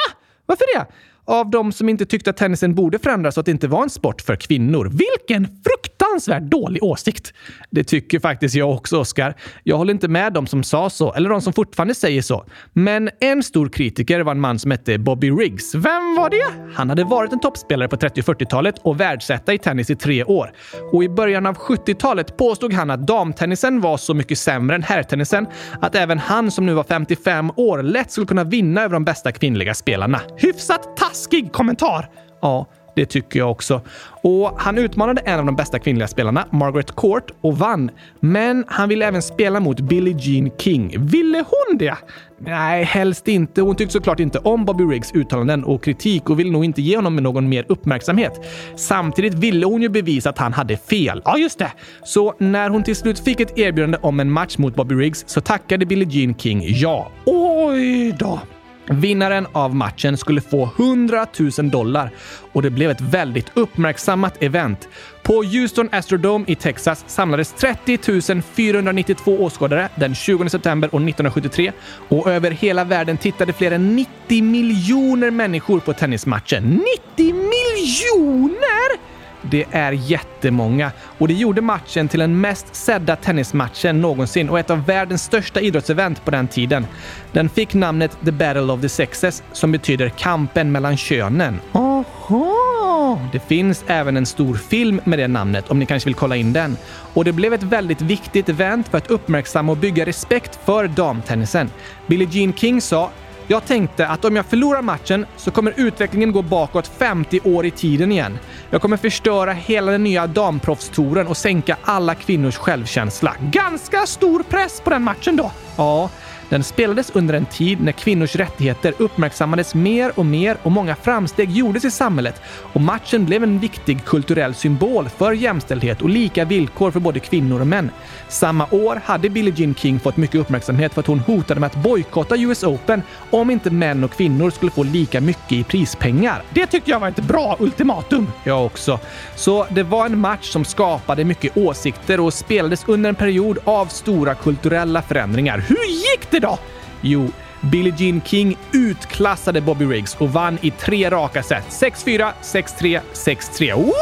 Varför 0.47 0.79
det? 0.79 0.87
Av 1.25 1.51
de 1.51 1.73
som 1.73 1.89
inte 1.89 2.07
tyckte 2.07 2.31
att 2.31 2.37
tennisen 2.37 2.75
borde 2.75 2.99
förändras 2.99 3.35
så 3.35 3.41
att 3.41 3.47
det 3.47 3.53
inte 3.53 3.69
var 3.69 3.83
en 3.83 3.91
sport 3.91 4.21
för 4.21 4.37
kvinnor. 4.37 4.91
Vilken 4.93 5.49
fruktansvärt 5.65 6.43
dålig 6.43 6.83
åsikt! 6.83 7.35
Det 7.71 7.85
tycker 7.85 8.21
faktiskt 8.21 8.55
jag 8.55 8.71
också, 8.71 8.99
Oscar. 8.99 9.35
Jag 9.63 9.77
håller 9.77 9.93
inte 9.93 10.09
med 10.09 10.33
de 10.33 10.47
som 10.47 10.63
sa 10.63 10.91
så, 10.91 11.15
eller 11.15 11.31
de 11.31 11.41
som 11.41 11.53
fortfarande 11.53 11.95
säger 11.95 12.23
så. 12.23 12.47
Men 12.73 13.11
en 13.21 13.43
stor 13.43 13.69
kritiker 13.69 14.21
var 14.21 14.33
en 14.33 14.41
man 14.41 14.59
som 14.59 14.71
hette 14.71 14.99
Bobby 14.99 15.31
Riggs. 15.31 15.75
Vem 15.75 16.04
vem 16.15 16.23
var 16.23 16.31
det? 16.31 16.75
Han 16.75 16.89
hade 16.89 17.05
varit 17.05 17.33
en 17.33 17.41
toppspelare 17.41 17.89
på 17.89 17.97
30 17.97 18.21
och 18.21 18.27
40-talet 18.27 18.79
och 18.83 19.01
världsetta 19.01 19.55
i 19.55 19.59
tennis 19.59 19.91
i 19.91 19.97
tre 19.97 20.25
år. 20.25 20.53
Och 20.93 21.05
i 21.05 21.09
början 21.09 21.47
av 21.47 21.57
70-talet 21.57 22.37
påstod 22.37 22.73
han 22.73 22.91
att 22.91 23.07
damtennisen 23.07 23.81
var 23.81 23.97
så 23.97 24.15
mycket 24.15 24.39
sämre 24.39 24.77
än 24.77 24.83
herrtennisen 24.83 25.47
att 25.81 25.95
även 25.95 26.19
han 26.19 26.51
som 26.51 26.67
nu 26.67 26.75
var 26.75 26.85
55 26.85 27.51
år 27.57 27.83
lätt 27.83 28.11
skulle 28.11 28.27
kunna 28.27 28.45
vinna 28.45 28.83
över 28.83 28.93
de 28.93 29.05
bästa 29.05 29.33
kvinnliga 29.33 29.75
spelarna. 29.75 30.21
Hyfsat 30.37 30.97
taskig 30.97 31.53
kommentar! 31.53 32.09
Ja, 32.43 32.67
det 32.97 33.07
tycker 33.07 33.39
jag 33.39 33.51
också. 33.51 33.81
Och 34.23 34.53
han 34.57 34.79
utmanade 34.79 35.21
en 35.21 35.39
av 35.39 35.47
de 35.47 35.57
bästa 35.57 35.79
kvinnliga 35.79 36.09
spelarna, 36.09 36.47
Margaret 36.51 36.97
Court, 36.97 37.31
och 37.41 37.59
vann. 37.59 37.91
Men 38.21 38.65
han 38.69 38.89
ville 38.89 39.07
även 39.07 39.23
spela 39.23 39.61
mot 39.61 39.81
Billie 39.81 40.17
Jean 40.19 40.51
King. 40.59 40.95
Ville 41.07 41.39
hon 41.39 41.79
det? 41.79 41.97
Nej, 42.47 42.85
helst 42.85 43.29
inte. 43.29 43.61
Hon 43.61 43.77
tyckte 43.77 43.93
såklart 43.93 44.21
inte 44.21 44.39
om 44.39 44.65
Bobby 44.65 44.85
Riggs 44.85 45.13
uttalanden 45.13 45.65
och 45.65 45.85
kritik 45.85 46.31
och 46.31 46.39
ville 46.39 46.51
nog 46.51 46.65
inte 46.65 46.83
ge 46.83 46.97
honom 46.97 47.17
någon 47.17 47.49
mer 47.49 47.65
uppmärksamhet. 47.69 48.41
Samtidigt 48.77 49.35
ville 49.35 49.67
hon 49.67 49.83
ju 49.83 49.89
bevisa 49.89 50.31
att 50.31 50.39
han 50.39 50.53
hade 50.53 50.77
fel. 50.77 51.23
Ja, 51.25 51.39
just 51.39 51.59
det. 51.59 51.73
Så 52.05 52.35
när 52.39 52.71
hon 52.71 52.83
till 52.83 52.97
slut 52.97 53.19
fick 53.19 53.41
ett 53.41 53.59
erbjudande 53.59 53.99
om 54.03 54.21
en 54.21 54.31
match 54.31 54.59
mot 54.59 54.75
Bobby 54.75 54.95
Riggs 54.95 55.25
så 55.27 55.41
tackade 55.41 55.87
Billie 55.87 56.07
Jean 56.11 56.35
King 56.35 56.63
ja. 56.67 57.11
Oj 57.27 58.13
då! 58.19 58.41
Vinnaren 58.87 59.47
av 59.53 59.75
matchen 59.75 60.17
skulle 60.17 60.41
få 60.41 60.71
100 60.77 61.27
000 61.59 61.71
dollar 61.71 62.11
och 62.53 62.63
det 62.63 62.71
blev 62.71 62.91
ett 62.91 63.01
väldigt 63.01 63.51
uppmärksammat 63.55 64.43
event. 64.43 64.89
På 65.23 65.43
Houston 65.43 65.89
Astrodome 65.93 66.45
i 66.49 66.55
Texas 66.55 67.05
samlades 67.07 67.53
30 67.53 68.43
492 68.43 69.45
åskådare 69.45 69.89
den 69.95 70.15
20 70.15 70.49
september 70.49 70.89
1973 70.89 71.73
och 72.09 72.31
över 72.31 72.51
hela 72.51 72.85
världen 72.85 73.17
tittade 73.17 73.53
fler 73.53 73.71
än 73.71 73.97
90 73.97 74.43
miljoner 74.43 75.31
människor 75.31 75.81
på 75.81 75.93
tennismatchen. 75.93 76.85
90 77.17 77.35
miljoner! 77.35 79.14
Det 79.51 79.67
är 79.71 79.93
jättemånga 79.93 80.93
och 81.19 81.29
det 81.29 81.35
gjorde 81.35 81.61
matchen 81.61 82.09
till 82.09 82.21
den 82.21 82.41
mest 82.41 82.75
sedda 82.75 83.17
tennismatchen 83.17 84.01
någonsin 84.01 84.49
och 84.49 84.59
ett 84.59 84.71
av 84.71 84.87
världens 84.87 85.23
största 85.23 85.61
idrottsevent 85.61 86.25
på 86.25 86.31
den 86.31 86.49
tiden. 86.49 86.87
Den 87.33 87.49
fick 87.49 87.75
namnet 87.75 88.19
The 88.25 88.33
Battle 88.33 88.73
of 88.73 88.81
the 88.81 88.89
Sexes 88.89 89.43
som 89.53 89.73
betyder 89.73 90.09
kampen 90.09 90.73
mellan 90.73 90.97
könen. 90.97 91.61
Aha! 91.73 93.21
Det 93.33 93.41
finns 93.41 93.85
även 93.87 94.17
en 94.17 94.27
stor 94.27 94.55
film 94.55 95.01
med 95.05 95.19
det 95.19 95.29
namnet 95.29 95.71
om 95.71 95.79
ni 95.79 95.87
kanske 95.87 96.09
vill 96.09 96.15
kolla 96.15 96.37
in 96.37 96.53
den. 96.53 96.77
Och 97.15 97.25
det 97.25 97.33
blev 97.33 97.55
ett 97.55 97.63
väldigt 97.63 98.01
viktigt 98.01 98.49
event 98.49 98.89
för 98.89 98.99
att 98.99 99.11
uppmärksamma 99.11 99.73
och 99.73 99.79
bygga 99.79 100.07
respekt 100.07 100.59
för 100.65 100.89
damtennisen. 100.89 101.71
Billie 102.07 102.29
Jean 102.31 102.53
King 102.53 102.81
sa 102.81 103.11
jag 103.47 103.67
tänkte 103.67 104.07
att 104.07 104.25
om 104.25 104.37
jag 104.37 104.47
förlorar 104.47 104.83
matchen 104.83 105.27
så 105.37 105.51
kommer 105.51 105.75
utvecklingen 105.77 106.33
gå 106.33 106.43
bakåt 106.43 106.87
50 106.87 107.41
år 107.45 107.67
i 107.67 107.71
tiden 107.71 108.13
igen. 108.13 108.39
Jag 108.71 108.83
kommer 108.83 108.97
förstöra 108.97 109.53
hela 109.53 109.93
den 109.93 110.05
nya 110.05 110.27
damproffstouren 110.27 111.27
och 111.27 111.37
sänka 111.37 111.77
alla 111.83 112.15
kvinnors 112.15 112.57
självkänsla. 112.57 113.35
Ganska 113.41 114.07
stor 114.07 114.43
press 114.43 114.81
på 114.81 114.91
den 114.91 115.03
matchen 115.03 115.37
då. 115.37 115.51
Ja, 115.77 116.11
den 116.49 116.65
spelades 116.65 117.11
under 117.11 117.35
en 117.35 117.47
tid 117.47 117.81
när 117.81 117.93
kvinnors 117.93 118.37
rättigheter 118.37 118.95
uppmärksammades 118.99 119.75
mer 119.75 120.13
och 120.15 120.27
mer 120.27 120.57
och 120.63 120.73
många 120.73 120.97
framsteg 120.97 121.51
gjordes 121.51 121.85
i 121.85 121.91
samhället 121.91 122.43
och 122.47 122.81
matchen 122.81 123.25
blev 123.25 123.43
en 123.43 123.59
viktig 123.59 124.05
kulturell 124.05 124.55
symbol 124.55 125.09
för 125.09 125.33
jämställdhet 125.33 126.03
och 126.03 126.09
lika 126.09 126.45
villkor 126.45 126.91
för 126.91 127.01
både 127.01 127.21
kvinnor 127.21 127.61
och 127.61 127.67
män. 127.67 127.91
Samma 128.29 128.67
år 128.71 129.01
hade 129.05 129.31
Billie 129.31 129.53
Jean 129.57 129.75
King 129.75 130.01
fått 130.01 130.17
mycket 130.17 130.41
uppmärksamhet 130.41 130.95
för 130.95 131.01
att 131.01 131.07
hon 131.07 131.19
hotade 131.19 131.61
med 131.61 131.67
att 131.67 131.83
bojkotta 131.83 132.37
US 132.37 132.65
Open 132.65 133.03
om 133.31 133.51
inte 133.51 133.71
män 133.71 134.05
och 134.05 134.13
kvinnor 134.13 134.51
skulle 134.51 134.71
få 134.71 134.83
lika 134.83 135.21
mycket 135.21 135.53
i 135.53 135.65
prispengar. 135.65 136.43
Det 136.51 136.67
tyckte 136.67 136.91
jag 136.91 137.01
var 137.01 137.09
ett 137.09 137.17
bra 137.17 137.57
ultimatum. 137.61 138.33
Jag 138.45 138.67
också. 138.67 139.01
Så 139.37 139.67
det 139.71 139.83
var 139.83 140.07
en 140.07 140.19
match 140.19 140.51
som 140.51 140.65
skapade 140.65 141.25
mycket 141.25 141.57
åsikter 141.57 142.21
och 142.21 142.35
spelades 142.35 142.85
under 142.87 143.09
en 143.09 143.15
period 143.15 143.59
av 143.65 143.87
stora 143.87 144.35
kulturella 144.35 145.03
förändringar. 145.03 145.59
Hur 145.59 145.85
gick 145.85 146.31
det 146.31 146.34
då? 146.41 146.59
Jo, 147.01 147.31
Billie 147.61 147.95
Jean 147.97 148.21
King 148.25 148.59
utklassade 148.73 149.61
Bobby 149.61 149.85
Riggs 149.85 150.15
och 150.15 150.33
vann 150.33 150.59
i 150.63 150.71
tre 150.71 151.11
raka 151.11 151.43
set. 151.43 151.65
6-4, 151.71 152.33
6-3, 152.43 153.01
6-3. 153.13 153.75
Woho! 153.75 153.93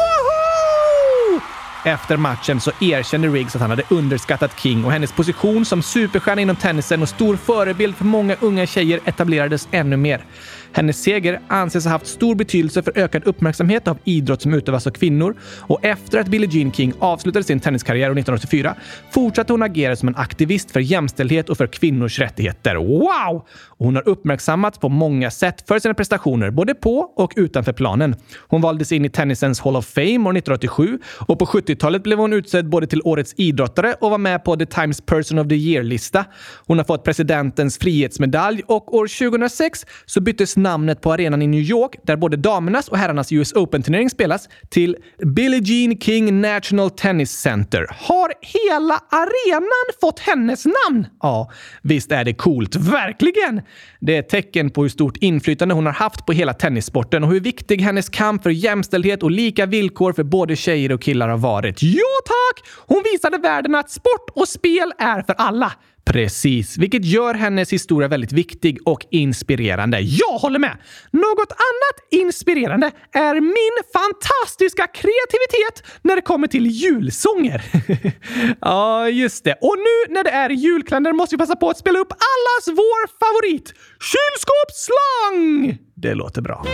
Efter 1.85 2.17
matchen 2.17 2.61
så 2.61 2.71
erkände 2.81 3.27
Riggs 3.27 3.55
att 3.55 3.61
han 3.61 3.69
hade 3.69 3.83
underskattat 3.89 4.59
King 4.59 4.85
och 4.85 4.91
hennes 4.91 5.11
position 5.11 5.65
som 5.65 5.81
superstjärna 5.81 6.41
inom 6.41 6.55
tennisen 6.55 7.01
och 7.01 7.09
stor 7.09 7.35
förebild 7.35 7.95
för 7.95 8.05
många 8.05 8.35
unga 8.39 8.65
tjejer 8.65 8.99
etablerades 9.05 9.67
ännu 9.71 9.97
mer. 9.97 10.25
Hennes 10.73 11.03
seger 11.03 11.39
anses 11.47 11.85
ha 11.85 11.91
haft 11.91 12.07
stor 12.07 12.35
betydelse 12.35 12.83
för 12.83 12.97
ökad 12.97 13.23
uppmärksamhet 13.27 13.87
av 13.87 13.97
idrott 14.03 14.41
som 14.41 14.53
utövas 14.53 14.87
av 14.87 14.91
kvinnor 14.91 15.35
och 15.59 15.85
efter 15.85 16.19
att 16.19 16.27
Billie 16.27 16.47
Jean 16.51 16.71
King 16.71 16.93
avslutade 16.99 17.43
sin 17.43 17.59
tenniskarriär 17.59 18.05
1984 18.05 18.75
fortsatte 19.11 19.53
hon 19.53 19.63
agera 19.63 19.95
som 19.95 20.07
en 20.07 20.15
aktivist 20.15 20.71
för 20.71 20.79
jämställdhet 20.79 21.49
och 21.49 21.57
för 21.57 21.67
kvinnors 21.67 22.19
rättigheter. 22.19 22.75
Wow! 22.75 23.45
Och 23.83 23.85
hon 23.85 23.95
har 23.95 24.07
uppmärksammats 24.07 24.77
på 24.77 24.89
många 24.89 25.31
sätt 25.31 25.67
för 25.67 25.79
sina 25.79 25.93
prestationer, 25.93 26.49
både 26.49 26.73
på 26.73 26.97
och 27.15 27.33
utanför 27.35 27.73
planen. 27.73 28.15
Hon 28.47 28.61
valdes 28.61 28.91
in 28.91 29.05
i 29.05 29.09
tennisens 29.09 29.59
Hall 29.59 29.75
of 29.75 29.85
Fame 29.85 30.05
år 30.05 30.37
1987 30.37 30.99
och 31.19 31.39
på 31.39 31.45
70-talet 31.45 32.03
blev 32.03 32.19
hon 32.19 32.33
utsedd 32.33 32.69
både 32.69 32.87
till 32.87 33.01
Årets 33.03 33.33
idrottare 33.37 33.95
och 34.01 34.11
var 34.11 34.17
med 34.17 34.43
på 34.43 34.55
The 34.55 34.65
Times 34.65 35.01
Person 35.01 35.39
of 35.39 35.47
the 35.47 35.55
Year-lista. 35.55 36.25
Hon 36.67 36.77
har 36.77 36.85
fått 36.85 37.03
presidentens 37.03 37.77
frihetsmedalj 37.77 38.61
och 38.67 38.95
år 38.95 39.29
2006 39.29 39.85
så 40.05 40.21
byttes 40.21 40.57
namnet 40.63 41.01
på 41.01 41.13
arenan 41.13 41.41
i 41.41 41.47
New 41.47 41.61
York, 41.61 41.95
där 42.03 42.15
både 42.15 42.37
damernas 42.37 42.87
och 42.87 42.97
herrarnas 42.97 43.31
US 43.31 43.53
Open-turnering 43.53 44.09
spelas, 44.09 44.49
till 44.69 44.97
Billie 45.25 45.61
Jean 45.63 45.99
King 45.99 46.41
National 46.41 46.89
Tennis 46.89 47.31
Center. 47.31 47.87
Har 47.89 48.33
hela 48.41 48.99
arenan 49.09 49.99
fått 50.01 50.19
hennes 50.19 50.65
namn? 50.65 51.07
Ja, 51.21 51.51
visst 51.81 52.11
är 52.11 52.23
det 52.23 52.33
coolt. 52.33 52.75
Verkligen! 52.75 53.61
Det 53.99 54.15
är 54.15 54.19
ett 54.19 54.29
tecken 54.29 54.69
på 54.69 54.81
hur 54.81 54.89
stort 54.89 55.17
inflytande 55.17 55.75
hon 55.75 55.85
har 55.85 55.93
haft 55.93 56.25
på 56.25 56.31
hela 56.31 56.53
tennissporten 56.53 57.23
och 57.23 57.29
hur 57.29 57.39
viktig 57.39 57.81
hennes 57.81 58.09
kamp 58.09 58.43
för 58.43 58.49
jämställdhet 58.49 59.23
och 59.23 59.31
lika 59.31 59.65
villkor 59.65 60.13
för 60.13 60.23
både 60.23 60.55
tjejer 60.55 60.91
och 60.91 61.01
killar 61.01 61.29
har 61.29 61.37
varit. 61.37 61.83
Ja, 61.83 62.13
tack! 62.25 62.67
Hon 62.87 63.03
visade 63.13 63.37
världen 63.37 63.75
att 63.75 63.89
sport 63.89 64.29
och 64.35 64.47
spel 64.47 64.93
är 64.97 65.21
för 65.21 65.33
alla. 65.37 65.71
Precis, 66.05 66.77
vilket 66.77 67.05
gör 67.05 67.33
hennes 67.33 67.73
historia 67.73 68.07
väldigt 68.07 68.31
viktig 68.31 68.79
och 68.85 69.05
inspirerande. 69.11 69.99
Jag 69.99 70.37
håller 70.37 70.59
med! 70.59 70.77
Något 71.11 71.51
annat 71.51 72.11
inspirerande 72.11 72.91
är 73.11 73.33
min 73.33 73.83
fantastiska 73.93 74.87
kreativitet 74.87 75.99
när 76.01 76.15
det 76.15 76.21
kommer 76.21 76.47
till 76.47 76.65
julsånger. 76.67 77.63
ja, 78.61 79.09
just 79.09 79.43
det. 79.43 79.53
Och 79.61 79.75
nu 79.77 80.13
när 80.13 80.23
det 80.23 80.29
är 80.29 80.49
julkalender 80.49 81.13
måste 81.13 81.35
vi 81.35 81.37
passa 81.37 81.55
på 81.55 81.69
att 81.69 81.77
spela 81.77 81.99
upp 81.99 82.11
allas 82.11 82.67
vår 82.67 83.07
favorit, 83.19 83.73
kylskåpsslang! 84.11 85.77
Det 85.95 86.13
låter 86.13 86.41
bra. 86.41 86.65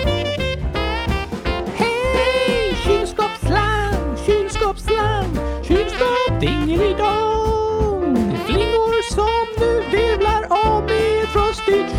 Hej! 1.76 2.76
Kylskåpsslang, 2.86 4.18
kylskåpsslang, 4.26 5.26
kylskåp 5.64 6.42
dingelidong. 6.42 7.39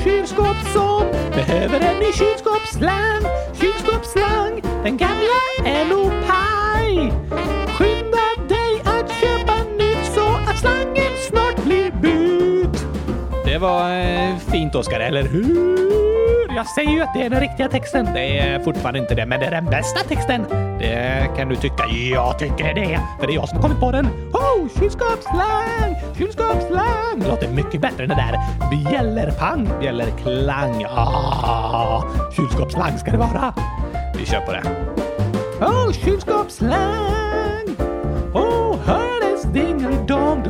Kylskåp 0.04 0.56
som 0.72 1.02
behöver 1.34 1.80
en 1.80 1.98
ny 1.98 2.12
kylskåpsslang, 2.12 3.22
kylskåpsslang. 3.52 4.62
Den 4.84 4.96
gamla 4.96 5.40
är 5.64 5.84
nog 5.84 6.10
paj. 6.26 7.12
Det 13.52 13.58
var 13.58 13.90
eh, 14.00 14.36
fint, 14.36 14.74
Oskar, 14.74 15.00
eller 15.00 15.22
hur? 15.22 16.56
Jag 16.56 16.66
säger 16.66 16.90
ju 16.90 17.00
att 17.00 17.14
det 17.14 17.22
är 17.22 17.30
den 17.30 17.40
riktiga 17.40 17.68
texten. 17.68 18.08
Det 18.14 18.38
är 18.38 18.60
fortfarande 18.60 18.98
inte 18.98 19.14
det, 19.14 19.26
men 19.26 19.40
det 19.40 19.46
är 19.46 19.50
den 19.50 19.64
bästa 19.64 20.00
texten. 20.00 20.44
Det 20.78 21.30
kan 21.36 21.48
du 21.48 21.56
tycka. 21.56 21.86
Jag 21.86 22.38
tycker 22.38 22.74
det, 22.74 23.00
för 23.20 23.26
det 23.26 23.32
är 23.32 23.34
jag 23.34 23.48
som 23.48 23.56
har 23.56 23.62
kommit 23.62 23.80
på 23.80 23.92
den. 23.92 24.06
Oh, 24.32 24.68
kylskåpsslang, 24.78 25.96
kylskåpsslang. 26.18 27.22
Låter 27.28 27.48
mycket 27.48 27.80
bättre 27.80 28.02
än 28.02 28.08
det 28.08 28.14
där 28.14 28.38
bjällerpang, 28.70 29.70
bjällerklang. 29.80 30.86
Ah, 30.88 32.04
kylskåpsslang 32.36 32.98
ska 32.98 33.10
det 33.10 33.18
vara. 33.18 33.54
Vi 34.18 34.26
kör 34.26 34.40
på 34.40 34.52
det. 34.52 34.62
Oh, 35.60 35.92
kylskåpsslang. 35.92 37.76
Oh, 38.34 38.76
hördes 38.84 39.42
dingelidong, 39.42 40.42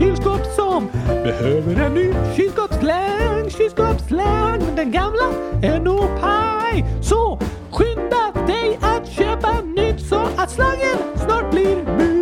kylskåp 0.00 0.46
som 0.56 0.88
behöver 1.06 1.84
en 1.84 1.94
ny 1.94 2.12
kylskåpsslang, 2.36 3.50
kylskåpsslang. 3.50 4.58
Men 4.66 4.76
den 4.76 4.90
gamla 4.90 5.32
är 5.62 5.80
nog 5.80 6.20
paj. 6.20 6.84
Så 7.02 7.38
skynda 7.70 8.46
dig 8.46 8.78
att 8.80 9.08
köpa 9.08 9.60
nytt 9.76 10.00
så 10.08 10.20
att 10.36 10.50
slangen 10.50 10.98
snart 11.16 11.50
blir 11.50 11.76
mur. 11.76 12.19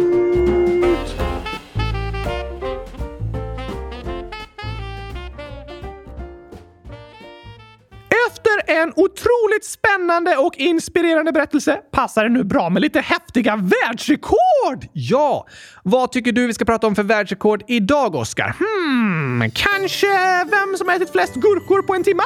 En 8.83 8.93
otroligt 8.97 9.65
spännande 9.65 10.37
och 10.37 10.57
inspirerande 10.57 11.33
berättelse 11.33 11.81
passar 11.93 12.25
det 12.25 12.31
nu 12.31 12.45
bra 12.45 12.71
med 12.71 12.83
lite 12.83 13.01
häftiga 13.01 13.57
världsrekord! 13.57 14.87
Ja! 14.93 15.47
Vad 15.83 16.13
tycker 16.13 16.33
du 16.33 16.47
vi 16.47 16.55
ska 16.55 16.65
prata 16.65 16.87
om 16.87 16.95
för 16.95 17.03
världsrekord 17.03 17.63
idag, 17.67 18.15
Oskar? 18.15 18.57
Hmm, 18.59 19.51
kanske 19.55 20.07
vem 20.51 20.77
som 20.77 20.89
ätit 20.89 21.13
flest 21.13 21.35
gurkor 21.35 21.83
på 21.83 21.95
en 21.95 22.05
timma? 22.05 22.25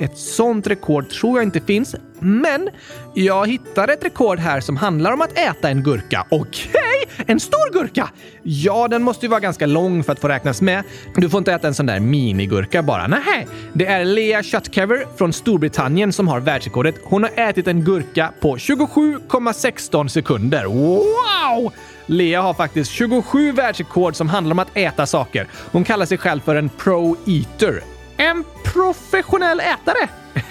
Ett 0.00 0.18
sånt 0.18 0.66
rekord 0.66 1.08
tror 1.08 1.38
jag 1.38 1.46
inte 1.46 1.60
finns, 1.60 1.96
men 2.18 2.70
jag 3.14 3.48
hittade 3.48 3.92
ett 3.92 4.04
rekord 4.04 4.38
här 4.38 4.60
som 4.60 4.76
handlar 4.76 5.12
om 5.12 5.20
att 5.20 5.38
äta 5.38 5.68
en 5.68 5.82
gurka. 5.82 6.26
Okej, 6.30 6.70
okay, 6.70 7.24
en 7.26 7.40
stor 7.40 7.72
gurka! 7.72 8.10
Ja, 8.42 8.88
den 8.88 9.02
måste 9.02 9.26
ju 9.26 9.30
vara 9.30 9.40
ganska 9.40 9.66
lång 9.66 10.04
för 10.04 10.12
att 10.12 10.18
få 10.18 10.28
räknas 10.28 10.62
med. 10.62 10.82
Du 11.16 11.30
får 11.30 11.38
inte 11.38 11.52
äta 11.52 11.68
en 11.68 11.74
sån 11.74 11.86
där 11.86 12.00
minigurka 12.00 12.82
bara. 12.82 13.06
Nej, 13.06 13.46
det 13.72 13.86
är 13.86 14.04
Lea 14.04 14.42
Shutcover 14.42 15.06
från 15.16 15.32
Storbritannien 15.32 16.12
som 16.12 16.28
har 16.28 16.40
världsrekordet. 16.40 16.94
Hon 17.04 17.22
har 17.22 17.30
ätit 17.36 17.66
en 17.66 17.84
gurka 17.84 18.32
på 18.40 18.56
27,16 18.56 20.08
sekunder. 20.08 20.64
Wow! 20.64 21.72
Lea 22.06 22.42
har 22.42 22.54
faktiskt 22.54 22.90
27 22.90 23.52
världsrekord 23.52 24.16
som 24.16 24.28
handlar 24.28 24.54
om 24.54 24.58
att 24.58 24.76
äta 24.76 25.06
saker. 25.06 25.46
Hon 25.72 25.84
kallar 25.84 26.06
sig 26.06 26.18
själv 26.18 26.40
för 26.40 26.56
en 26.56 26.68
pro-eater. 26.68 27.91
En 28.16 28.44
professionell 28.64 29.60
ätare? 29.60 30.08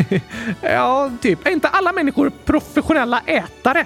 ja, 0.62 1.12
typ. 1.22 1.48
Är 1.48 1.52
inte 1.52 1.68
alla 1.68 1.92
människor 1.92 2.32
professionella 2.46 3.22
ätare? 3.26 3.86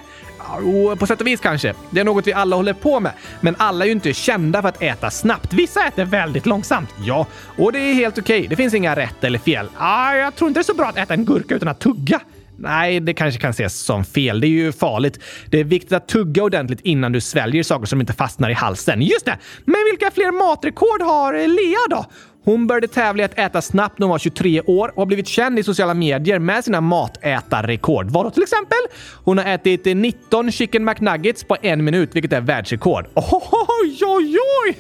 Jo, 0.62 0.96
på 0.96 1.08
sätt 1.08 1.22
och 1.22 1.28
vis 1.28 1.40
kanske. 1.40 1.74
Det 1.90 2.00
är 2.00 2.04
något 2.04 2.28
vi 2.28 2.34
alla 2.34 2.56
håller 2.56 2.74
på 2.74 3.00
med. 3.00 3.12
Men 3.42 3.56
alla 3.58 3.86
är 3.86 3.88
ju 3.88 3.92
inte 3.92 4.14
kända 4.14 4.62
för 4.62 4.70
att 4.70 4.82
äta 4.82 5.12
snabbt. 5.12 5.54
Vissa 5.54 5.88
äter 5.88 6.06
väldigt 6.06 6.46
långsamt. 6.46 6.90
Ja, 7.06 7.28
och 7.58 7.72
det 7.72 7.80
är 7.80 7.94
helt 7.94 8.18
okej. 8.18 8.40
Okay. 8.40 8.48
Det 8.48 8.56
finns 8.56 8.74
inga 8.74 8.96
rätt 8.96 9.24
eller 9.24 9.40
fel. 9.40 9.70
Ah, 9.78 10.14
jag 10.14 10.36
tror 10.36 10.48
inte 10.48 10.60
det 10.60 10.62
är 10.62 10.66
så 10.66 10.74
bra 10.74 10.86
att 10.86 10.98
äta 10.98 11.14
en 11.14 11.26
gurka 11.26 11.56
utan 11.56 11.68
att 11.68 11.80
tugga. 11.80 12.20
Nej, 12.58 13.00
det 13.00 13.14
kanske 13.14 13.42
kan 13.42 13.50
ses 13.50 13.80
som 13.80 14.06
fel. 14.06 14.42
Det 14.42 14.48
är 14.48 14.50
ju 14.50 14.72
farligt. 14.72 15.20
Det 15.46 15.60
är 15.60 15.64
viktigt 15.64 15.92
att 15.92 16.08
tugga 16.08 16.44
ordentligt 16.44 16.82
innan 16.82 17.12
du 17.12 17.22
sväljer 17.22 17.64
saker 17.64 17.86
som 17.86 18.02
inte 18.02 18.14
fastnar 18.14 18.50
i 18.50 18.54
halsen. 18.54 19.02
Just 19.02 19.26
det! 19.26 19.38
Men 19.66 19.78
vilka 19.92 20.12
fler 20.12 20.32
matrekord 20.32 21.02
har 21.02 21.34
Lea 21.34 21.80
då? 21.90 22.06
Hon 22.46 22.68
började 22.68 22.88
tävla 22.88 23.24
i 23.24 23.26
att 23.26 23.40
äta 23.40 23.62
snabbt 23.62 24.00
när 24.00 24.06
hon 24.06 24.12
var 24.12 24.20
23 24.20 24.62
år 24.62 24.88
och 24.90 25.02
har 25.02 25.06
blivit 25.06 25.28
känd 25.28 25.60
i 25.60 25.64
sociala 25.64 25.94
medier 25.94 26.40
med 26.40 26.64
sina 26.64 26.82
matätarrekord. 26.82 28.10
Vadå 28.10 28.32
till 28.32 28.44
exempel? 28.44 28.78
Hon 29.24 29.38
har 29.38 29.46
ätit 29.46 29.98
19 29.98 30.52
chicken 30.52 30.86
McNuggets 30.86 31.44
på 31.44 31.58
en 31.62 31.84
minut, 31.84 32.16
vilket 32.16 32.34
är 32.34 32.42
världsrekord. 32.42 33.06
Oj, 33.14 34.00
oj, 34.02 34.38
oj! 34.66 34.78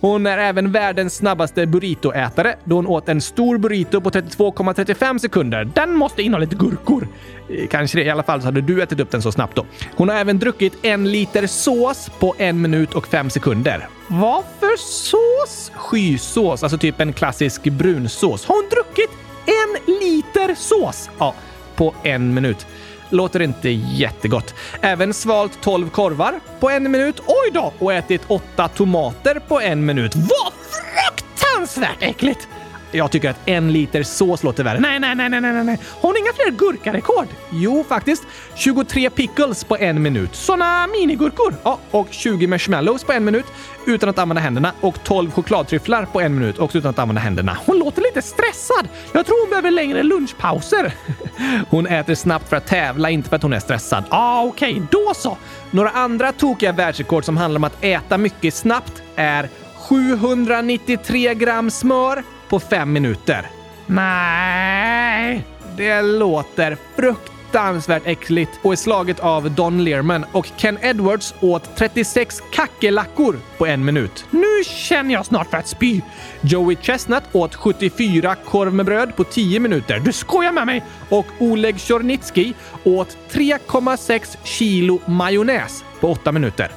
Hon 0.00 0.26
är 0.26 0.38
även 0.38 0.72
världens 0.72 1.14
snabbaste 1.14 1.66
burritoätare 1.66 2.56
då 2.64 2.76
hon 2.76 2.86
åt 2.86 3.08
en 3.08 3.20
stor 3.20 3.58
burrito 3.58 4.00
på 4.00 4.10
32,35 4.10 5.18
sekunder. 5.18 5.64
Den 5.74 5.94
måste 5.94 6.22
innehålla 6.22 6.44
lite 6.44 6.56
gurkor. 6.56 7.08
Eh, 7.48 7.66
kanske 7.68 7.98
det. 7.98 8.04
I 8.04 8.10
alla 8.10 8.22
fall 8.22 8.40
så 8.40 8.46
hade 8.46 8.60
du 8.60 8.82
ätit 8.82 9.00
upp 9.00 9.10
den 9.10 9.22
så 9.22 9.32
snabbt 9.32 9.56
då. 9.56 9.66
Hon 9.96 10.08
har 10.08 10.16
även 10.16 10.38
druckit 10.38 10.72
en 10.82 11.12
liter 11.12 11.46
sås 11.46 12.10
på 12.18 12.34
en 12.38 12.62
minut 12.62 12.94
och 12.94 13.06
fem 13.06 13.30
sekunder. 13.30 13.88
Vad 14.12 14.44
för 14.60 14.76
sås? 14.76 15.72
Skysås, 15.74 16.62
alltså 16.62 16.78
typ 16.78 17.00
en 17.00 17.12
klassisk 17.12 17.62
brunsås. 17.62 18.46
Har 18.46 18.54
hon 18.54 18.68
druckit 18.70 19.10
en 19.46 19.94
liter 19.94 20.54
sås? 20.54 21.10
Ja, 21.18 21.34
på 21.76 21.94
en 22.02 22.34
minut. 22.34 22.66
Låter 23.10 23.42
inte 23.42 23.68
jättegott. 23.70 24.54
Även 24.80 25.14
svalt 25.14 25.60
12 25.62 25.90
korvar 25.90 26.40
på 26.60 26.70
en 26.70 26.90
minut. 26.90 27.20
Oj 27.26 27.50
då! 27.52 27.72
Och 27.78 27.92
ätit 27.92 28.22
åtta 28.26 28.68
tomater 28.68 29.40
på 29.48 29.60
en 29.60 29.86
minut. 29.86 30.12
Vad 30.14 30.52
fruktansvärt 30.52 32.02
äckligt! 32.02 32.48
Jag 32.92 33.10
tycker 33.10 33.30
att 33.30 33.40
en 33.48 33.72
liter 33.72 34.02
sås 34.02 34.42
låter 34.42 34.64
värre. 34.64 34.80
Nej, 34.80 35.00
nej, 35.00 35.14
nej, 35.14 35.30
nej, 35.30 35.40
nej, 35.40 35.64
nej. 35.64 35.78
Har 36.00 36.12
ni 36.12 36.18
inga 36.18 36.32
fler 36.32 36.50
gurkarekord? 36.50 37.26
Jo, 37.50 37.84
faktiskt. 37.88 38.22
23 38.54 39.10
pickles 39.10 39.64
på 39.64 39.76
en 39.76 40.02
minut. 40.02 40.34
Såna 40.36 40.86
minigurkor? 40.86 41.54
Ja, 41.62 41.78
och 41.90 42.06
20 42.10 42.46
marshmallows 42.46 43.04
på 43.04 43.12
en 43.12 43.24
minut 43.24 43.46
utan 43.86 44.08
att 44.08 44.18
använda 44.18 44.40
händerna 44.40 44.72
och 44.80 45.04
12 45.04 45.30
chokladtryfflar 45.30 46.04
på 46.04 46.20
en 46.20 46.34
minut 46.34 46.58
också 46.58 46.78
utan 46.78 46.90
att 46.90 46.98
använda 46.98 47.20
händerna. 47.20 47.56
Hon 47.66 47.78
låter 47.78 48.02
lite 48.02 48.22
stressad. 48.22 48.88
Jag 49.12 49.26
tror 49.26 49.40
hon 49.40 49.50
behöver 49.50 49.70
längre 49.70 50.02
lunchpauser. 50.02 50.92
hon 51.70 51.86
äter 51.86 52.14
snabbt 52.14 52.48
för 52.48 52.56
att 52.56 52.66
tävla, 52.66 53.10
inte 53.10 53.28
för 53.28 53.36
att 53.36 53.42
hon 53.42 53.52
är 53.52 53.60
stressad. 53.60 54.04
Ja, 54.10 54.30
Ah, 54.30 54.42
okej, 54.44 54.72
okay. 54.72 54.82
då 54.90 55.14
så. 55.14 55.38
Några 55.70 55.90
andra 55.90 56.32
tokiga 56.32 56.72
världsrekord 56.72 57.24
som 57.24 57.36
handlar 57.36 57.58
om 57.58 57.64
att 57.64 57.84
äta 57.84 58.18
mycket 58.18 58.54
snabbt 58.54 59.02
är 59.16 59.48
793 59.88 61.34
gram 61.34 61.70
smör 61.70 62.22
på 62.50 62.60
fem 62.60 62.92
minuter. 62.92 63.46
Nej, 63.86 65.44
det 65.76 66.02
låter 66.02 66.76
fruktansvärt 66.96 68.06
äckligt 68.06 68.50
och 68.62 68.72
är 68.72 68.76
slaget 68.76 69.20
av 69.20 69.50
Don 69.50 69.84
Learman 69.84 70.24
och 70.32 70.48
Ken 70.56 70.78
Edwards 70.82 71.34
åt 71.40 71.76
36 71.76 72.42
kackerlackor 72.52 73.36
på 73.58 73.66
en 73.66 73.84
minut. 73.84 74.24
Nu 74.30 74.64
känner 74.64 75.14
jag 75.14 75.26
snart 75.26 75.50
för 75.50 75.56
att 75.56 75.68
spy. 75.68 76.00
Joey 76.40 76.76
Chestnut 76.76 77.22
åt 77.32 77.54
74 77.54 78.34
korv 78.34 78.74
med 78.74 78.86
bröd 78.86 79.16
på 79.16 79.24
10 79.24 79.60
minuter. 79.60 79.98
Du 79.98 80.12
skojar 80.12 80.52
med 80.52 80.66
mig! 80.66 80.84
Och 81.08 81.26
Oleg 81.38 81.80
Chornitsky 81.80 82.52
åt 82.84 83.16
3,6 83.30 84.36
kilo 84.44 85.00
majonnäs 85.06 85.84
på 86.00 86.10
8 86.10 86.32
minuter. 86.32 86.70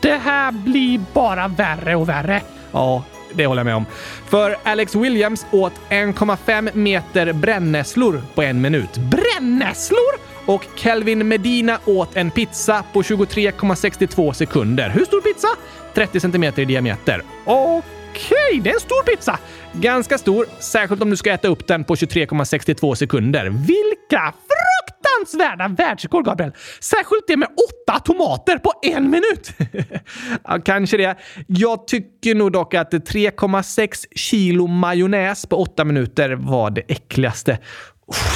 Det 0.00 0.16
här 0.16 0.52
blir 0.52 1.00
bara 1.12 1.48
värre 1.48 1.96
och 1.96 2.08
värre. 2.08 2.42
Ja, 2.72 3.04
det 3.36 3.46
håller 3.46 3.60
jag 3.60 3.66
med 3.66 3.76
om. 3.76 3.86
För 4.28 4.56
Alex 4.62 4.94
Williams 4.94 5.46
åt 5.50 5.72
1,5 5.88 6.76
meter 6.76 7.32
brännässlor 7.32 8.22
på 8.34 8.42
en 8.42 8.60
minut. 8.60 8.96
Brännässlor? 8.96 10.26
Och 10.46 10.64
Kelvin 10.76 11.28
Medina 11.28 11.78
åt 11.84 12.16
en 12.16 12.30
pizza 12.30 12.84
på 12.92 13.02
23,62 13.02 14.32
sekunder. 14.32 14.90
Hur 14.90 15.04
stor 15.04 15.20
pizza? 15.20 15.48
30 15.94 16.20
centimeter 16.20 16.62
i 16.62 16.64
diameter. 16.64 17.22
Okej, 17.44 17.95
Okej, 18.16 18.60
det 18.64 18.70
är 18.70 18.74
en 18.74 18.80
stor 18.80 19.02
pizza. 19.02 19.38
Ganska 19.72 20.18
stor, 20.18 20.46
särskilt 20.58 21.02
om 21.02 21.10
du 21.10 21.16
ska 21.16 21.32
äta 21.32 21.48
upp 21.48 21.66
den 21.66 21.84
på 21.84 21.94
23,62 21.94 22.94
sekunder. 22.94 23.44
Vilka 23.44 24.34
fruktansvärda 24.48 25.68
världsrekord, 25.68 26.24
Gabriel! 26.24 26.52
Särskilt 26.80 27.24
det 27.26 27.36
med 27.36 27.48
åtta 27.48 28.00
tomater 28.00 28.58
på 28.58 28.72
en 28.82 29.10
minut! 29.10 29.52
ja, 30.44 30.58
kanske 30.64 30.96
det. 30.96 31.18
Jag 31.46 31.86
tycker 31.86 32.34
nog 32.34 32.52
dock 32.52 32.74
att 32.74 32.92
3,6 32.92 34.04
kilo 34.14 34.66
majonnäs 34.66 35.46
på 35.46 35.56
åtta 35.56 35.84
minuter 35.84 36.30
var 36.30 36.70
det 36.70 36.82
äckligaste. 36.88 37.58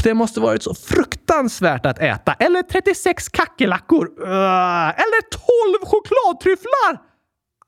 Det 0.03 0.15
måste 0.15 0.41
varit 0.41 0.63
så 0.63 0.75
fruktansvärt 0.75 1.87
att 1.87 1.99
äta. 1.99 2.33
Eller 2.33 2.63
36 2.63 3.29
kackerlackor. 3.29 4.07
Eller 4.93 5.31
12 5.31 5.91
chokladtryfflar! 5.91 7.01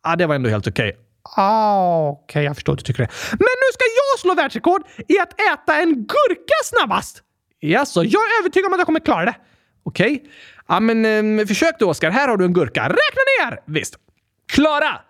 Ja, 0.05 0.17
det 0.17 0.27
var 0.27 0.35
ändå 0.35 0.51
helt 0.51 0.67
okej. 0.67 0.97
Ah, 1.37 2.09
Okej, 2.09 2.25
okay, 2.25 2.45
jag 2.45 2.55
förstår 2.55 2.73
att 2.73 2.79
du 2.79 2.85
tycker 2.85 3.03
det. 3.03 3.09
Men 3.31 3.39
nu 3.39 3.73
ska 3.73 3.85
jag 3.85 4.21
slå 4.21 4.35
världsrekord 4.35 4.83
i 5.09 5.19
att 5.19 5.41
äta 5.41 5.81
en 5.81 5.95
gurka 5.95 6.55
snabbast! 6.65 7.23
Jaså, 7.61 8.05
jag 8.05 8.23
är 8.23 8.41
övertygad 8.41 8.67
om 8.67 8.73
att 8.73 8.79
jag 8.79 8.87
kommer 8.87 9.01
klara 9.01 9.25
det. 9.25 9.35
Okej. 9.83 10.15
Okay. 10.15 10.31
Ja, 10.69 10.81
men 10.81 11.39
eh, 11.41 11.47
försök 11.47 11.79
då, 11.79 11.91
Oskar. 11.91 12.11
Här 12.11 12.29
har 12.29 12.37
du 12.37 12.45
en 12.45 12.53
gurka. 12.53 12.83
Räkna 12.83 13.23
ner! 13.41 13.63
Visst. 13.67 13.95
Klara! 14.53 15.01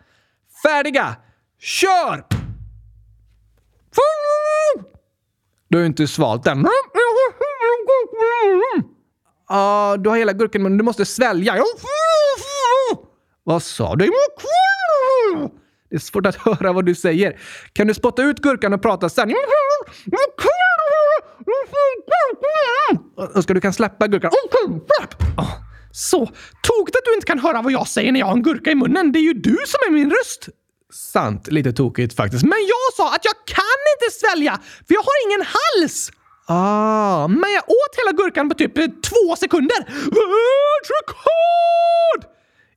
Färdiga! 0.62 1.16
Kör! 1.60 2.24
Du 5.68 5.78
har 5.78 5.80
ju 5.80 5.86
inte 5.86 6.06
svalt 6.06 6.44
den. 6.44 6.66
Ja, 9.48 9.94
uh, 9.96 10.02
du 10.02 10.10
har 10.10 10.16
hela 10.16 10.32
gurkan 10.32 10.62
men 10.62 10.78
du 10.78 10.84
måste 10.84 11.04
svälja. 11.04 11.64
Vad 13.44 13.62
sa 13.62 13.96
du? 13.96 14.10
Det 15.92 15.96
är 15.96 16.00
svårt 16.00 16.26
att 16.26 16.36
höra 16.46 16.72
vad 16.72 16.86
du 16.86 16.94
säger. 16.94 17.40
Kan 17.72 17.86
du 17.86 17.94
spotta 17.94 18.22
ut 18.22 18.38
gurkan 18.38 18.72
och 18.72 18.82
prata 18.82 19.08
sen? 19.08 19.28
Önskar 23.34 23.54
du 23.54 23.60
kan 23.60 23.72
släppa 23.72 24.06
gurkan. 24.06 24.30
Oh, 25.36 25.52
så! 25.92 26.26
Tokigt 26.62 26.96
att 26.96 27.04
du 27.04 27.14
inte 27.14 27.26
kan 27.26 27.38
höra 27.38 27.62
vad 27.62 27.72
jag 27.72 27.88
säger 27.88 28.12
när 28.12 28.20
jag 28.20 28.26
har 28.26 28.32
en 28.32 28.42
gurka 28.42 28.70
i 28.70 28.74
munnen. 28.74 29.12
Det 29.12 29.18
är 29.18 29.20
ju 29.20 29.32
du 29.32 29.56
som 29.66 29.78
är 29.88 29.90
min 29.90 30.10
röst. 30.10 30.48
Sant. 30.92 31.48
Lite 31.48 31.72
tokigt 31.72 32.16
faktiskt. 32.16 32.42
Men 32.42 32.58
jag 32.68 32.94
sa 32.96 33.14
att 33.14 33.24
jag 33.24 33.34
kan 33.46 33.78
inte 33.94 34.14
svälja, 34.20 34.52
för 34.86 34.94
jag 34.94 35.02
har 35.02 35.26
ingen 35.26 35.46
hals! 35.54 36.10
Ah, 36.46 37.28
men 37.28 37.52
jag 37.52 37.64
åt 37.68 37.96
hela 38.00 38.12
gurkan 38.22 38.48
på 38.48 38.54
typ 38.54 38.74
två 39.02 39.36
sekunder. 39.36 39.78
Världsrekord! 40.18 41.22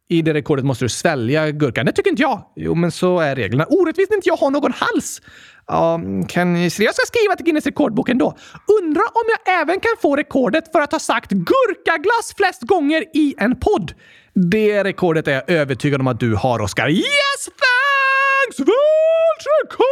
I 0.09 0.21
det 0.21 0.33
rekordet 0.33 0.65
måste 0.65 0.85
du 0.85 0.89
svälja 0.89 1.51
gurkan. 1.51 1.85
Det 1.85 1.91
tycker 1.91 2.09
inte 2.09 2.21
jag. 2.21 2.41
Jo, 2.55 2.75
men 2.75 2.91
så 2.91 3.19
är 3.19 3.35
reglerna. 3.35 3.65
Orättvist 3.65 4.11
inte 4.11 4.29
jag 4.29 4.37
har 4.37 4.51
någon 4.51 4.73
hals. 4.73 5.21
Ja, 5.67 5.99
kan 6.27 6.63
jag 6.63 6.71
ska 6.71 7.05
skriva 7.07 7.35
till 7.35 7.45
Guinness 7.45 7.65
rekordbok 7.65 8.09
ändå. 8.09 8.37
Undra 8.81 9.01
om 9.01 9.23
jag 9.27 9.61
även 9.61 9.79
kan 9.79 9.91
få 10.01 10.15
rekordet 10.15 10.71
för 10.71 10.81
att 10.81 10.91
ha 10.91 10.99
sagt 10.99 11.31
gurkaglass 11.31 12.33
flest 12.37 12.61
gånger 12.61 13.03
i 13.13 13.35
en 13.37 13.59
podd. 13.59 13.93
Det 14.33 14.83
rekordet 14.83 15.27
är 15.27 15.31
jag 15.31 15.49
övertygad 15.49 16.01
om 16.01 16.07
att 16.07 16.19
du 16.19 16.35
har, 16.35 16.61
Oskar. 16.61 16.89
Yes, 16.89 17.45
thanks! 17.45 18.59
Världsrekord! 18.59 19.85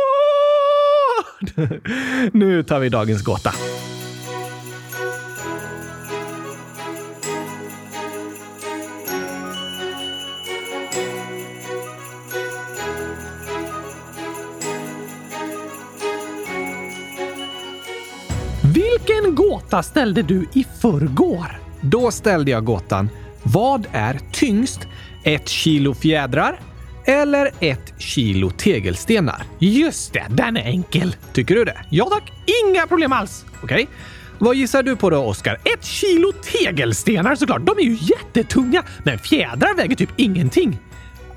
nu 2.33 2.63
tar 2.63 2.79
vi 2.79 2.89
dagens 2.89 3.23
gåta. 3.23 3.53
Vilken 19.07 19.35
gåta 19.35 19.83
ställde 19.83 20.21
du 20.21 20.47
i 20.53 20.65
förrgår? 20.81 21.59
Då 21.81 22.11
ställde 22.11 22.51
jag 22.51 22.65
gåtan 22.65 23.09
Vad 23.43 23.87
är 23.91 24.19
tyngst? 24.31 24.87
Ett 25.23 25.49
kilo 25.49 25.93
fjädrar 25.93 26.59
eller 27.05 27.51
ett 27.59 27.93
kilo 27.97 28.49
tegelstenar? 28.49 29.43
Just 29.59 30.13
det, 30.13 30.25
den 30.29 30.57
är 30.57 30.61
enkel. 30.61 31.15
Tycker 31.33 31.55
du 31.55 31.63
det? 31.65 31.77
Ja 31.89 32.05
tack, 32.11 32.31
inga 32.65 32.87
problem 32.87 33.13
alls. 33.13 33.45
Okej. 33.63 33.87
Vad 34.39 34.55
gissar 34.55 34.83
du 34.83 34.95
på 34.95 35.09
då, 35.09 35.17
Oskar? 35.17 35.57
Ett 35.63 35.85
kilo 35.85 36.31
tegelstenar 36.31 37.35
såklart. 37.35 37.65
De 37.65 37.77
är 37.77 37.83
ju 37.83 37.97
jättetunga, 38.01 38.83
men 39.03 39.19
fjädrar 39.19 39.75
väger 39.75 39.95
typ 39.95 40.09
ingenting. 40.15 40.79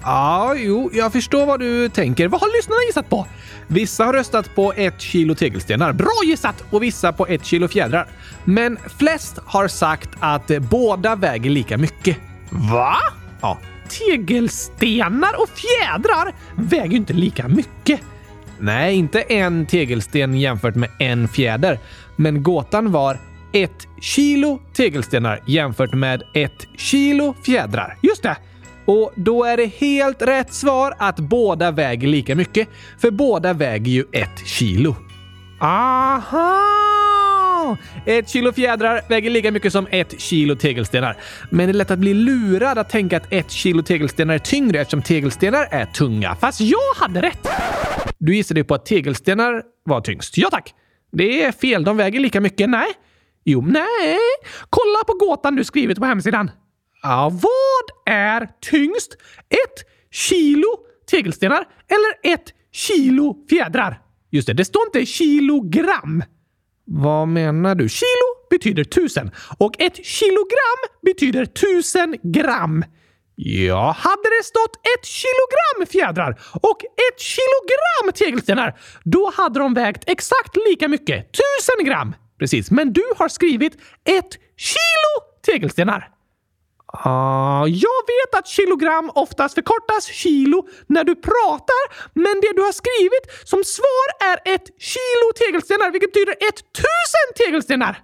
Ja, 0.06 0.54
jo, 0.56 0.90
jag 0.92 1.12
förstår 1.12 1.46
vad 1.46 1.60
du 1.60 1.88
tänker. 1.88 2.28
Vad 2.28 2.40
har 2.40 2.56
lyssnarna 2.58 2.80
gissat 2.86 3.08
på? 3.08 3.26
Vissa 3.66 4.04
har 4.04 4.12
röstat 4.12 4.54
på 4.54 4.72
ett 4.76 5.00
kilo 5.00 5.34
tegelstenar. 5.34 5.92
Bra 5.92 6.12
gissat! 6.24 6.64
Och 6.70 6.82
vissa 6.82 7.12
på 7.12 7.26
ett 7.26 7.44
kilo 7.44 7.68
fjädrar. 7.68 8.08
Men 8.44 8.78
flest 8.98 9.38
har 9.44 9.68
sagt 9.68 10.08
att 10.20 10.50
båda 10.70 11.16
väger 11.16 11.50
lika 11.50 11.78
mycket. 11.78 12.16
Va? 12.50 12.96
Ja. 13.40 13.58
Tegelstenar 13.88 15.42
och 15.42 15.48
fjädrar 15.48 16.34
väger 16.56 16.90
ju 16.90 16.96
inte 16.96 17.12
lika 17.12 17.48
mycket. 17.48 18.00
Nej, 18.58 18.94
inte 18.96 19.20
en 19.20 19.66
tegelsten 19.66 20.34
jämfört 20.34 20.74
med 20.74 20.90
en 20.98 21.28
fjäder. 21.28 21.78
Men 22.16 22.42
gåtan 22.42 22.92
var 22.92 23.18
ett 23.52 23.86
kilo 24.00 24.60
tegelstenar 24.72 25.40
jämfört 25.46 25.94
med 25.94 26.22
ett 26.34 26.66
kilo 26.76 27.34
fjädrar. 27.44 27.98
Just 28.02 28.22
det! 28.22 28.36
Och 28.86 29.12
då 29.16 29.44
är 29.44 29.56
det 29.56 29.66
helt 29.66 30.22
rätt 30.22 30.54
svar 30.54 30.94
att 30.98 31.16
båda 31.16 31.70
väger 31.70 32.08
lika 32.08 32.34
mycket, 32.34 32.68
för 32.98 33.10
båda 33.10 33.52
väger 33.52 33.92
ju 33.92 34.04
ett 34.12 34.46
kilo. 34.46 34.96
Aha! 35.60 36.76
Ett 38.06 38.28
kilo 38.28 38.52
fjädrar 38.52 39.00
väger 39.08 39.30
lika 39.30 39.50
mycket 39.50 39.72
som 39.72 39.86
ett 39.90 40.20
kilo 40.20 40.56
tegelstenar. 40.56 41.16
Men 41.50 41.66
det 41.66 41.70
är 41.70 41.74
lätt 41.74 41.90
att 41.90 41.98
bli 41.98 42.14
lurad 42.14 42.78
att 42.78 42.90
tänka 42.90 43.16
att 43.16 43.32
ett 43.32 43.50
kilo 43.50 43.82
tegelstenar 43.82 44.34
är 44.34 44.38
tyngre 44.38 44.80
eftersom 44.80 45.02
tegelstenar 45.02 45.68
är 45.70 45.86
tunga. 45.86 46.34
Fast 46.34 46.60
jag 46.60 46.94
hade 46.96 47.22
rätt! 47.22 47.48
Du 48.18 48.36
gissade 48.36 48.64
på 48.64 48.74
att 48.74 48.86
tegelstenar 48.86 49.62
var 49.84 50.00
tyngst. 50.00 50.38
Ja 50.38 50.48
tack! 50.50 50.74
Det 51.12 51.44
är 51.44 51.52
fel. 51.52 51.84
De 51.84 51.96
väger 51.96 52.20
lika 52.20 52.40
mycket. 52.40 52.70
Nej. 52.70 52.86
Jo, 53.44 53.60
nej. 53.60 54.18
Kolla 54.70 55.04
på 55.06 55.12
gåtan 55.12 55.56
du 55.56 55.64
skrivit 55.64 55.98
på 55.98 56.04
hemsidan. 56.04 56.50
Ja, 57.08 57.30
vad 57.32 58.14
är 58.14 58.48
tyngst? 58.60 59.16
Ett 59.48 59.88
kilo 60.10 60.68
tegelstenar 61.10 61.64
eller 61.88 62.34
ett 62.34 62.44
kilo 62.72 63.46
fjädrar? 63.48 64.00
Just 64.30 64.46
det, 64.46 64.52
det 64.54 64.64
står 64.64 64.82
inte 64.86 65.06
kilogram. 65.06 66.22
Vad 66.84 67.28
menar 67.28 67.74
du? 67.74 67.88
Kilo 67.88 68.48
betyder 68.50 68.84
tusen 68.84 69.30
och 69.58 69.80
ett 69.80 70.06
kilogram 70.06 70.80
betyder 71.02 71.44
tusen 71.44 72.16
gram. 72.22 72.84
Ja, 73.34 73.96
hade 73.98 74.28
det 74.38 74.44
stått 74.44 74.76
ett 74.76 75.06
kilogram 75.06 75.86
fjädrar 75.92 76.40
och 76.62 76.78
ett 76.82 77.20
kilogram 77.20 78.12
tegelstenar, 78.14 78.78
då 79.04 79.32
hade 79.36 79.58
de 79.60 79.74
vägt 79.74 80.04
exakt 80.06 80.56
lika 80.68 80.88
mycket, 80.88 81.32
tusen 81.32 81.84
gram. 81.84 82.14
Precis, 82.38 82.70
men 82.70 82.92
du 82.92 83.04
har 83.16 83.28
skrivit 83.28 83.74
ett 84.04 84.38
kilo 84.56 85.12
tegelstenar. 85.46 86.15
Ah, 87.04 87.66
jag 87.66 88.00
vet 88.12 88.38
att 88.38 88.46
kilogram 88.46 89.10
oftast 89.14 89.54
förkortas 89.54 90.06
kilo 90.06 90.68
när 90.86 91.04
du 91.04 91.14
pratar, 91.14 91.82
men 92.14 92.40
det 92.40 92.52
du 92.56 92.62
har 92.62 92.72
skrivit 92.72 93.48
som 93.48 93.64
svar 93.64 94.06
är 94.32 94.54
ett 94.54 94.66
kilo 94.78 95.26
tegelstenar, 95.36 95.90
vilket 95.90 96.12
betyder 96.12 96.32
ett 96.32 96.60
tusen 96.72 97.28
tegelstenar. 97.46 98.02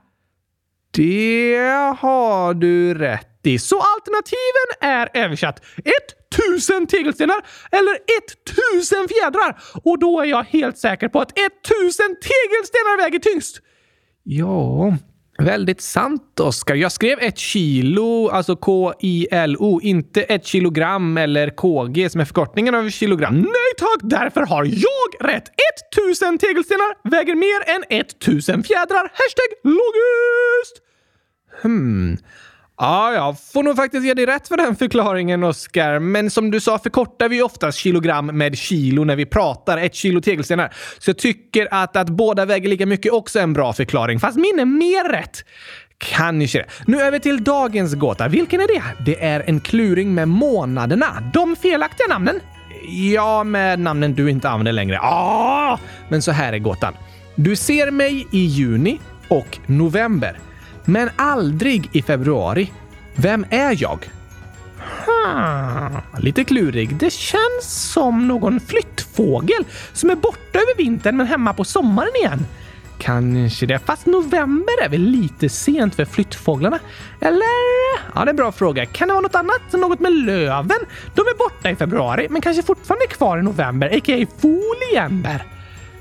Det 0.95 1.97
har 1.99 2.55
du 2.55 2.95
rätt 2.95 3.47
i. 3.47 3.59
Så 3.59 3.77
alternativen 3.81 4.69
är 4.81 5.25
översatt 5.25 5.65
ett 5.77 6.31
tusen 6.37 6.87
tegelstenar 6.87 7.37
eller 7.71 7.95
ett 7.95 8.45
tusen 8.57 9.09
fjädrar. 9.09 9.63
Och 9.85 9.99
då 9.99 10.21
är 10.21 10.25
jag 10.25 10.45
helt 10.45 10.79
säker 10.79 11.09
på 11.09 11.21
att 11.21 11.39
ett 11.39 11.63
tusen 11.63 12.17
tegelstenar 12.31 12.97
väger 13.03 13.19
tyngst. 13.19 13.61
Ja, 14.23 14.97
Väldigt 15.39 15.81
sant, 15.81 16.41
Oskar. 16.41 16.75
Jag 16.75 16.93
skrev 16.93 17.19
ett 17.19 17.39
kilo, 17.39 18.29
alltså 18.29 18.57
K-I-L-O, 18.57 19.81
inte 19.83 20.23
ett 20.23 20.47
kilogram 20.47 21.19
eller 21.19 21.51
KG 21.51 22.11
som 22.11 22.21
är 22.21 22.25
förkortningen 22.25 22.75
av 22.75 22.91
kilogram. 22.91 23.35
Nej 23.35 23.73
tack, 23.79 24.01
därför 24.03 24.41
har 24.41 24.65
jag 24.65 25.31
rätt. 25.31 25.45
1000 25.97 26.39
tegelstenar 26.39 27.11
väger 27.11 27.35
mer 27.35 27.75
än 27.75 28.01
1000 28.01 28.63
fjädrar. 28.63 29.03
Hashtag 29.03 29.51
logiskt! 29.65 30.83
Hmm. 31.63 32.17
Ja, 32.83 33.13
jag 33.13 33.41
får 33.41 33.63
nog 33.63 33.77
faktiskt 33.77 34.07
ge 34.07 34.15
dig 34.15 34.27
rätt 34.27 34.49
för 34.49 34.57
den 34.57 34.77
förklaringen, 34.77 35.45
Oskar. 35.45 35.99
Men 35.99 36.31
som 36.31 36.51
du 36.51 36.61
sa 36.61 36.79
förkortar 36.79 37.29
vi 37.29 37.43
oftast 37.43 37.79
kilogram 37.79 38.27
med 38.27 38.59
kilo 38.59 39.05
när 39.05 39.17
vi 39.17 39.27
pratar. 39.27 39.79
Ett 39.79 39.95
kilo 39.95 40.21
tegelstenar. 40.21 40.75
Så 40.99 41.11
jag 41.11 41.19
tycker 41.19 41.69
att, 41.71 41.97
att 41.97 42.09
båda 42.09 42.45
väger 42.45 42.69
lika 42.69 42.87
mycket 42.87 43.13
också 43.13 43.39
är 43.39 43.43
en 43.43 43.53
bra 43.53 43.73
förklaring. 43.73 44.21
Fast 44.21 44.37
min 44.37 44.59
är 44.59 44.65
mer 44.65 45.13
rätt. 45.13 45.45
Kanske 45.99 46.59
det. 46.59 46.67
Nu 46.87 47.03
över 47.03 47.19
till 47.19 47.45
dagens 47.45 47.95
gåta. 47.95 48.29
Vilken 48.29 48.61
är 48.61 48.67
det? 48.67 48.83
Det 49.05 49.25
är 49.25 49.45
en 49.47 49.61
kluring 49.61 50.15
med 50.15 50.29
månaderna. 50.29 51.31
De 51.35 51.57
felaktiga 51.57 52.07
namnen? 52.07 52.41
Ja, 53.15 53.45
med 53.45 53.79
namnen 53.79 54.15
du 54.15 54.31
inte 54.31 54.49
använder 54.49 54.73
längre. 54.73 54.99
Ah! 54.99 55.79
Men 56.09 56.23
så 56.23 56.33
här 56.33 56.53
är 56.53 56.59
gåtan. 56.59 56.95
Du 57.35 57.57
ser 57.57 57.91
mig 57.91 58.27
i 58.33 58.45
juni 58.45 59.01
och 59.29 59.59
november 59.67 60.39
men 60.85 61.11
aldrig 61.17 61.89
i 61.93 62.03
februari. 62.03 62.73
Vem 63.15 63.47
är 63.51 63.83
jag? 63.83 64.11
Hmm, 65.07 66.01
lite 66.19 66.45
klurig. 66.45 66.97
Det 66.97 67.13
känns 67.13 67.93
som 67.93 68.29
någon 68.29 68.61
flyttfågel 68.61 69.65
som 69.93 70.11
är 70.11 70.17
borta 70.17 70.59
över 70.59 70.77
vintern 70.77 71.17
men 71.17 71.27
hemma 71.27 71.55
på 71.55 71.65
sommaren 71.65 72.17
igen. 72.17 72.47
Kanske 72.99 73.67
det, 73.67 73.79
fast 73.79 74.07
november 74.07 74.85
är 74.85 74.89
väl 74.89 75.01
lite 75.01 75.49
sent 75.49 75.95
för 75.95 76.05
flyttfåglarna? 76.05 76.79
Eller? 77.21 77.47
Ja, 78.15 78.21
det 78.25 78.29
är 78.29 78.31
en 78.31 78.37
bra 78.37 78.53
fråga. 78.53 78.87
Kan 78.87 79.09
det 79.09 79.15
vara 79.15 79.23
något 79.23 79.35
annat? 79.35 79.73
Något 79.73 80.01
med 80.01 80.13
löven? 80.13 80.79
De 81.15 81.21
är 81.21 81.39
borta 81.39 81.71
i 81.71 81.77
februari, 81.77 82.27
men 82.31 82.43
kanske 82.43 82.63
fortfarande 82.63 83.07
kvar 83.07 83.39
i 83.39 83.43
november, 83.43 83.97
a.k.a. 83.97 84.27
foliember. 84.41 85.47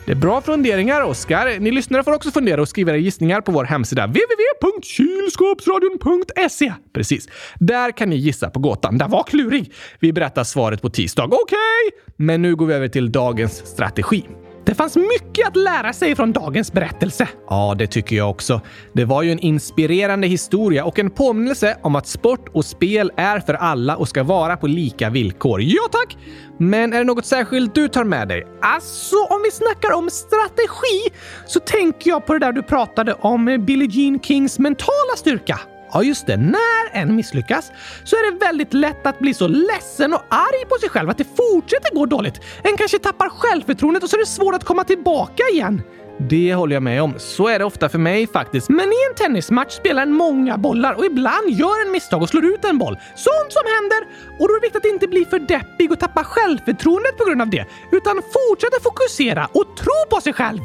Det 0.06 0.12
är 0.12 0.16
bra 0.16 0.42
funderingar, 0.42 1.02
Oskar. 1.02 1.60
Ni 1.60 1.72
lyssnare 1.72 2.04
får 2.04 2.14
också 2.14 2.32
fundera 2.32 2.62
och 2.62 2.68
skriva 2.68 2.92
era 2.92 2.98
gissningar 2.98 3.42
på 3.42 3.52
vår 3.52 3.64
hemsida 3.64 4.08
www.kylskåpsradion.se. 4.08 6.74
Precis. 6.94 7.30
Där 7.60 7.92
kan 7.92 8.10
ni 8.10 8.16
gissa 8.16 8.50
på 8.50 8.60
gåtan. 8.60 8.98
Den 8.98 9.10
var 9.10 9.24
klurig. 9.24 9.74
Vi 10.00 10.14
berättar 10.14 10.44
svaret 10.44 10.82
på 10.82 10.90
tisdag. 10.90 11.24
Okej! 11.24 11.38
Okay. 11.42 11.92
Men 12.16 12.42
nu 12.42 12.56
går 12.56 12.66
vi 12.66 12.74
över 12.74 12.88
till 12.88 13.12
dagens 13.12 13.66
strategi. 13.66 14.26
Det 14.65 14.76
fanns 14.76 14.95
mycket 14.95 15.47
att 15.47 15.56
lära 15.56 15.93
sig 15.93 16.15
från 16.15 16.34
dagens 16.34 16.74
berättelse. 16.74 17.28
Ja, 17.50 17.76
det 17.78 17.88
tycker 17.88 18.15
jag 18.15 18.30
också. 18.30 18.62
Det 18.93 19.06
var 19.06 19.24
ju 19.24 19.32
en 19.32 19.39
inspirerande 19.39 20.28
historia 20.28 20.86
och 20.86 21.00
en 21.00 21.10
påminnelse 21.10 21.78
om 21.82 21.95
att 21.95 22.08
sport 22.08 22.50
och 22.54 22.65
spel 22.65 23.12
är 23.17 23.39
för 23.39 23.54
alla 23.54 23.97
och 23.97 24.10
ska 24.10 24.24
vara 24.24 24.58
på 24.58 24.67
lika 24.67 25.10
villkor. 25.10 25.62
Ja, 25.62 25.82
tack! 25.91 26.17
Men 26.58 26.93
är 26.93 26.97
det 26.97 27.04
något 27.04 27.26
särskilt 27.26 27.76
du 27.76 27.88
tar 27.88 28.04
med 28.04 28.28
dig? 28.28 28.47
Alltså, 28.62 29.15
om 29.15 29.41
vi 29.43 29.52
snackar 29.52 29.93
om 29.93 30.10
strategi 30.10 31.17
så 31.47 31.60
tänker 31.60 32.10
jag 32.10 32.26
på 32.26 32.34
det 32.34 32.39
där 32.39 32.52
du 32.52 32.63
pratade 32.63 33.13
om 33.13 33.65
Billie 33.67 33.89
Jean 33.91 34.19
Kings 34.19 34.60
mentala 34.60 35.15
styrka. 35.17 35.60
Ja, 35.93 36.04
just 36.04 36.27
det. 36.27 36.38
När 36.38 36.89
en 36.93 37.15
misslyckas 37.15 37.71
så 38.04 38.15
är 38.15 38.32
det 38.32 38.45
väldigt 38.45 38.73
lätt 38.73 39.06
att 39.06 39.19
bli 39.19 39.34
så 39.34 39.47
ledsen 39.47 40.13
och 40.13 40.23
arg 40.30 40.65
på 40.69 40.75
sig 40.80 40.89
själv 40.89 41.10
att 41.10 41.17
det 41.17 41.27
fortsätter 41.38 41.95
gå 41.95 42.06
dåligt. 42.06 42.41
En 42.63 42.77
kanske 42.77 42.99
tappar 42.99 43.30
självförtroendet 43.30 44.04
och 44.04 44.10
så 44.10 44.15
är 44.15 44.19
det 44.19 44.25
svårt 44.25 44.56
att 44.56 44.63
komma 44.63 44.84
tillbaka 44.84 45.43
igen. 45.54 45.82
Det 46.30 46.54
håller 46.54 46.75
jag 46.75 46.84
med 46.84 47.01
om. 47.01 47.13
Så 47.17 47.47
är 47.47 47.60
det 47.60 47.65
ofta 47.65 47.89
för 47.89 47.97
mig 47.97 48.27
faktiskt. 48.27 48.69
Men 48.69 48.88
i 48.88 48.95
en 49.10 49.15
tennismatch 49.15 49.73
spelar 49.73 50.01
en 50.01 50.13
många 50.13 50.58
bollar 50.58 50.93
och 50.93 51.06
ibland 51.06 51.49
gör 51.49 51.86
en 51.86 51.91
misstag 51.91 52.21
och 52.21 52.30
slår 52.30 52.45
ut 52.45 52.65
en 52.65 52.77
boll. 52.77 52.97
Sånt 53.15 53.49
som 53.49 53.63
händer! 53.75 54.08
Och 54.39 54.47
då 54.47 54.54
är 54.54 54.60
det 54.60 54.65
viktigt 54.65 54.86
att 54.86 54.93
inte 54.93 55.08
bli 55.08 55.25
för 55.25 55.39
deppig 55.39 55.91
och 55.91 55.99
tappa 55.99 56.23
självförtroendet 56.23 57.17
på 57.17 57.25
grund 57.25 57.41
av 57.41 57.49
det, 57.49 57.65
utan 57.91 58.15
fortsätta 58.15 58.77
fokusera 58.84 59.45
och 59.45 59.77
tro 59.77 59.93
på 60.10 60.21
sig 60.21 60.34
själv. 60.34 60.62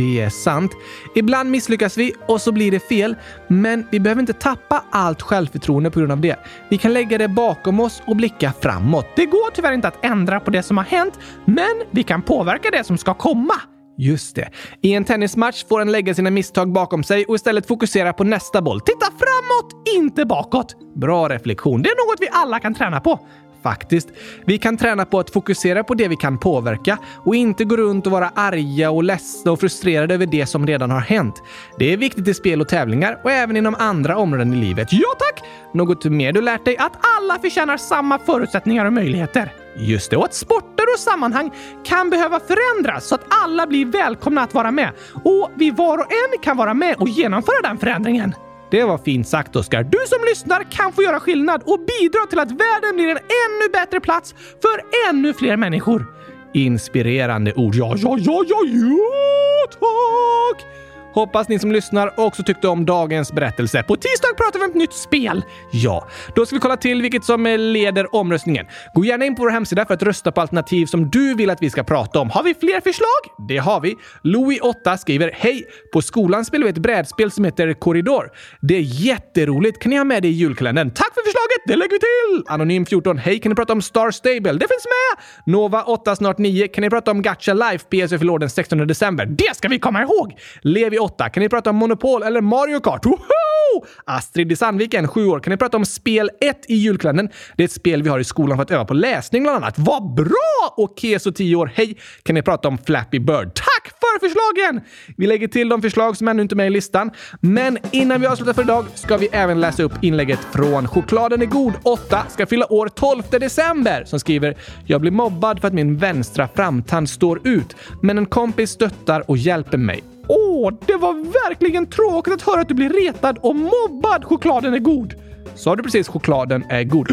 Det 0.00 0.20
är 0.20 0.30
sant. 0.30 0.72
Ibland 1.14 1.50
misslyckas 1.50 1.98
vi 1.98 2.12
och 2.26 2.40
så 2.40 2.52
blir 2.52 2.70
det 2.70 2.80
fel, 2.80 3.16
men 3.48 3.86
vi 3.90 4.00
behöver 4.00 4.20
inte 4.20 4.32
tappa 4.32 4.84
allt 4.90 5.22
självförtroende 5.22 5.90
på 5.90 5.98
grund 5.98 6.12
av 6.12 6.20
det. 6.20 6.36
Vi 6.68 6.78
kan 6.78 6.92
lägga 6.92 7.18
det 7.18 7.28
bakom 7.28 7.80
oss 7.80 8.02
och 8.06 8.16
blicka 8.16 8.52
framåt. 8.60 9.06
Det 9.16 9.26
går 9.26 9.50
tyvärr 9.54 9.72
inte 9.72 9.88
att 9.88 10.04
ändra 10.04 10.40
på 10.40 10.50
det 10.50 10.62
som 10.62 10.76
har 10.76 10.84
hänt, 10.84 11.18
men 11.44 11.82
vi 11.90 12.02
kan 12.02 12.22
påverka 12.22 12.70
det 12.70 12.84
som 12.84 12.98
ska 12.98 13.14
komma. 13.14 13.54
Just 13.98 14.36
det. 14.36 14.50
I 14.82 14.92
en 14.92 15.04
tennismatch 15.04 15.64
får 15.68 15.80
en 15.80 15.92
lägga 15.92 16.14
sina 16.14 16.30
misstag 16.30 16.72
bakom 16.72 17.04
sig 17.04 17.24
och 17.24 17.34
istället 17.34 17.66
fokusera 17.66 18.12
på 18.12 18.24
nästa 18.24 18.62
boll. 18.62 18.80
Titta 18.80 19.06
framåt, 19.06 19.88
inte 19.96 20.24
bakåt! 20.24 20.76
Bra 20.96 21.28
reflektion. 21.28 21.82
Det 21.82 21.88
är 21.88 22.10
något 22.10 22.20
vi 22.20 22.28
alla 22.32 22.58
kan 22.58 22.74
träna 22.74 23.00
på 23.00 23.20
faktiskt. 23.62 24.08
Vi 24.44 24.58
kan 24.58 24.76
träna 24.76 25.04
på 25.04 25.18
att 25.18 25.30
fokusera 25.30 25.84
på 25.84 25.94
det 25.94 26.08
vi 26.08 26.16
kan 26.16 26.38
påverka 26.38 26.98
och 27.24 27.34
inte 27.34 27.64
gå 27.64 27.76
runt 27.76 28.06
och 28.06 28.12
vara 28.12 28.30
arga 28.34 28.90
och 28.90 29.04
ledsna 29.04 29.52
och 29.52 29.60
frustrerade 29.60 30.14
över 30.14 30.26
det 30.26 30.46
som 30.46 30.66
redan 30.66 30.90
har 30.90 31.00
hänt. 31.00 31.42
Det 31.78 31.92
är 31.92 31.96
viktigt 31.96 32.28
i 32.28 32.34
spel 32.34 32.60
och 32.60 32.68
tävlingar 32.68 33.20
och 33.24 33.30
även 33.30 33.56
inom 33.56 33.74
andra 33.78 34.16
områden 34.16 34.52
i 34.54 34.56
livet. 34.56 34.88
Ja 34.92 35.08
tack! 35.18 35.44
Något 35.74 36.04
mer 36.04 36.32
du 36.32 36.40
lärt 36.40 36.64
dig? 36.64 36.76
Att 36.78 36.92
alla 37.18 37.38
förtjänar 37.38 37.76
samma 37.76 38.18
förutsättningar 38.18 38.84
och 38.84 38.92
möjligheter. 38.92 39.52
Just 39.76 40.10
det, 40.10 40.16
och 40.16 40.24
att 40.24 40.34
sporter 40.34 40.84
och 40.94 40.98
sammanhang 40.98 41.50
kan 41.84 42.10
behöva 42.10 42.40
förändras 42.40 43.08
så 43.08 43.14
att 43.14 43.24
alla 43.28 43.66
blir 43.66 43.86
välkomna 43.86 44.42
att 44.42 44.54
vara 44.54 44.70
med. 44.70 44.90
Och 45.24 45.50
vi 45.56 45.70
var 45.70 45.98
och 45.98 46.06
en 46.12 46.42
kan 46.42 46.56
vara 46.56 46.74
med 46.74 46.96
och 46.96 47.08
genomföra 47.08 47.62
den 47.62 47.78
förändringen. 47.78 48.34
Det 48.70 48.84
var 48.84 48.98
fint 48.98 49.28
sagt, 49.28 49.56
Oskar. 49.56 49.82
Du 49.82 49.98
som 50.06 50.18
lyssnar 50.28 50.70
kan 50.70 50.92
få 50.92 51.02
göra 51.02 51.20
skillnad 51.20 51.62
och 51.66 51.78
bidra 51.78 52.26
till 52.28 52.38
att 52.38 52.50
världen 52.50 52.96
blir 52.96 53.08
en 53.08 53.16
ännu 53.16 53.68
bättre 53.72 54.00
plats 54.00 54.34
för 54.62 55.08
ännu 55.10 55.34
fler 55.34 55.56
människor. 55.56 56.06
Inspirerande 56.54 57.52
ord. 57.54 57.74
Ja, 57.74 57.94
ja, 57.98 58.16
ja, 58.18 58.44
ja, 58.46 58.64
ja, 58.64 59.66
tack! 59.70 60.66
Hoppas 61.12 61.48
ni 61.48 61.58
som 61.58 61.72
lyssnar 61.72 62.20
också 62.20 62.42
tyckte 62.42 62.68
om 62.68 62.86
dagens 62.86 63.32
berättelse. 63.32 63.82
På 63.82 63.96
tisdag 63.96 64.28
pratar 64.36 64.58
vi 64.58 64.64
om 64.64 64.70
ett 64.70 64.76
nytt 64.76 64.92
spel. 64.92 65.42
Ja, 65.72 66.08
då 66.34 66.46
ska 66.46 66.56
vi 66.56 66.60
kolla 66.60 66.76
till 66.76 67.02
vilket 67.02 67.24
som 67.24 67.46
leder 67.46 68.14
omröstningen. 68.14 68.66
Gå 68.94 69.04
gärna 69.04 69.24
in 69.24 69.36
på 69.36 69.42
vår 69.42 69.50
hemsida 69.50 69.86
för 69.86 69.94
att 69.94 70.02
rösta 70.02 70.32
på 70.32 70.40
alternativ 70.40 70.86
som 70.86 71.10
du 71.10 71.34
vill 71.34 71.50
att 71.50 71.62
vi 71.62 71.70
ska 71.70 71.82
prata 71.82 72.20
om. 72.20 72.30
Har 72.30 72.42
vi 72.42 72.54
fler 72.54 72.80
förslag? 72.80 73.48
Det 73.48 73.58
har 73.58 73.80
vi. 73.80 73.96
Louis8 74.22 74.96
skriver 74.96 75.30
Hej! 75.34 75.64
På 75.92 76.02
skolan 76.02 76.44
spelar 76.44 76.64
vi 76.64 76.70
ett 76.70 76.78
brädspel 76.78 77.30
som 77.30 77.44
heter 77.44 77.72
Korridor. 77.72 78.30
Det 78.60 78.76
är 78.76 78.80
jätteroligt. 78.80 79.82
Kan 79.82 79.90
ni 79.90 79.96
ha 79.96 80.04
med 80.04 80.22
det 80.22 80.28
i 80.28 80.32
julkalendern? 80.32 80.90
Tack 80.90 81.14
för 81.14 81.22
förslaget! 81.24 81.62
Det 81.66 81.76
lägger 81.76 81.92
vi 81.92 81.98
till! 81.98 82.44
Anonym14 82.46 83.18
Hej! 83.18 83.38
Kan 83.38 83.50
ni 83.50 83.56
prata 83.56 83.72
om 83.72 83.82
Star 83.82 84.10
Stable? 84.10 84.52
Det 84.52 84.68
finns 84.68 84.86
med! 84.86 85.54
Nova8 85.54 86.14
snart 86.14 86.38
9 86.38 86.68
Kan 86.68 86.82
ni 86.82 86.90
prata 86.90 87.10
om 87.10 87.22
Gacha 87.22 87.54
Life? 87.54 87.84
PS 87.84 88.18
fyller 88.18 88.38
den 88.38 88.50
16 88.50 88.86
december. 88.86 89.26
Det 89.26 89.56
ska 89.56 89.68
vi 89.68 89.78
komma 89.78 90.02
ihåg! 90.02 90.38
Levi 90.62 90.98
8. 91.00 91.28
Kan 91.28 91.42
ni 91.42 91.48
prata 91.48 91.70
om 91.70 91.76
Monopol 91.76 92.22
eller 92.22 92.40
Mario 92.40 92.80
Kart? 92.80 93.06
Woho! 93.06 93.86
Astrid 94.04 94.52
i 94.52 94.56
Sandviken, 94.56 95.08
7 95.08 95.26
år. 95.26 95.40
Kan 95.40 95.50
ni 95.50 95.56
prata 95.56 95.76
om 95.76 95.84
spel 95.84 96.30
1 96.40 96.64
i 96.68 96.74
julkalendern? 96.74 97.28
Det 97.56 97.62
är 97.62 97.64
ett 97.64 97.72
spel 97.72 98.02
vi 98.02 98.08
har 98.08 98.18
i 98.18 98.24
skolan 98.24 98.58
för 98.58 98.62
att 98.62 98.70
öva 98.70 98.84
på 98.84 98.94
läsning 98.94 99.42
bland 99.42 99.56
annat. 99.56 99.74
Vad 99.78 100.14
bra! 100.14 100.74
Och 100.76 100.94
Keso, 100.98 101.32
10 101.32 101.56
år. 101.56 101.72
Hej! 101.74 101.96
Kan 102.22 102.34
ni 102.34 102.42
prata 102.42 102.68
om 102.68 102.78
Flappy 102.78 103.18
Bird? 103.18 103.54
Tack 103.54 103.92
för 104.00 104.20
förslagen! 104.20 104.80
Vi 105.16 105.26
lägger 105.26 105.48
till 105.48 105.68
de 105.68 105.82
förslag 105.82 106.16
som 106.16 106.28
ännu 106.28 106.42
inte 106.42 106.54
är 106.54 106.56
med 106.56 106.66
i 106.66 106.70
listan. 106.70 107.10
Men 107.40 107.78
innan 107.90 108.20
vi 108.20 108.26
avslutar 108.26 108.52
för 108.52 108.62
idag 108.62 108.86
ska 108.94 109.16
vi 109.16 109.28
även 109.32 109.60
läsa 109.60 109.82
upp 109.82 109.92
inlägget 110.02 110.40
från 110.52 110.88
Chokladen 110.88 111.42
är 111.42 111.46
god 111.46 111.74
8 111.82 112.22
ska 112.28 112.46
fylla 112.46 112.72
år 112.72 112.88
12 112.88 113.22
december 113.30 114.04
som 114.04 114.20
skriver 114.20 114.56
“Jag 114.86 115.00
blir 115.00 115.10
mobbad 115.10 115.60
för 115.60 115.68
att 115.68 115.74
min 115.74 115.96
vänstra 115.96 116.48
framtand 116.54 117.10
står 117.10 117.48
ut, 117.48 117.76
men 118.02 118.18
en 118.18 118.26
kompis 118.26 118.70
stöttar 118.70 119.30
och 119.30 119.36
hjälper 119.36 119.78
mig. 119.78 120.19
Åh, 120.28 120.72
det 120.86 120.96
var 120.96 121.14
verkligen 121.14 121.86
tråkigt 121.86 122.34
att 122.34 122.42
höra 122.42 122.60
att 122.60 122.68
du 122.68 122.74
blir 122.74 122.90
retad 122.90 123.38
och 123.38 123.56
mobbad. 123.56 124.24
Chokladen 124.24 124.74
är 124.74 124.78
god. 124.78 125.14
Sa 125.54 125.76
du 125.76 125.82
precis 125.82 126.08
chokladen 126.08 126.64
är 126.68 126.84
god? 126.84 127.10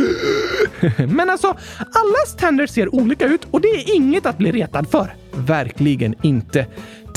Men 1.08 1.30
alltså, 1.30 1.48
allas 1.78 2.36
tänder 2.38 2.67
ser 2.67 2.96
olika 2.96 3.26
ut 3.26 3.48
och 3.52 3.62
det 3.62 3.67
är 3.67 3.96
inget 3.96 4.26
att 4.26 4.38
bli 4.38 4.52
retad 4.52 4.89
för. 4.89 5.15
Verkligen 5.34 6.15
inte. 6.24 6.65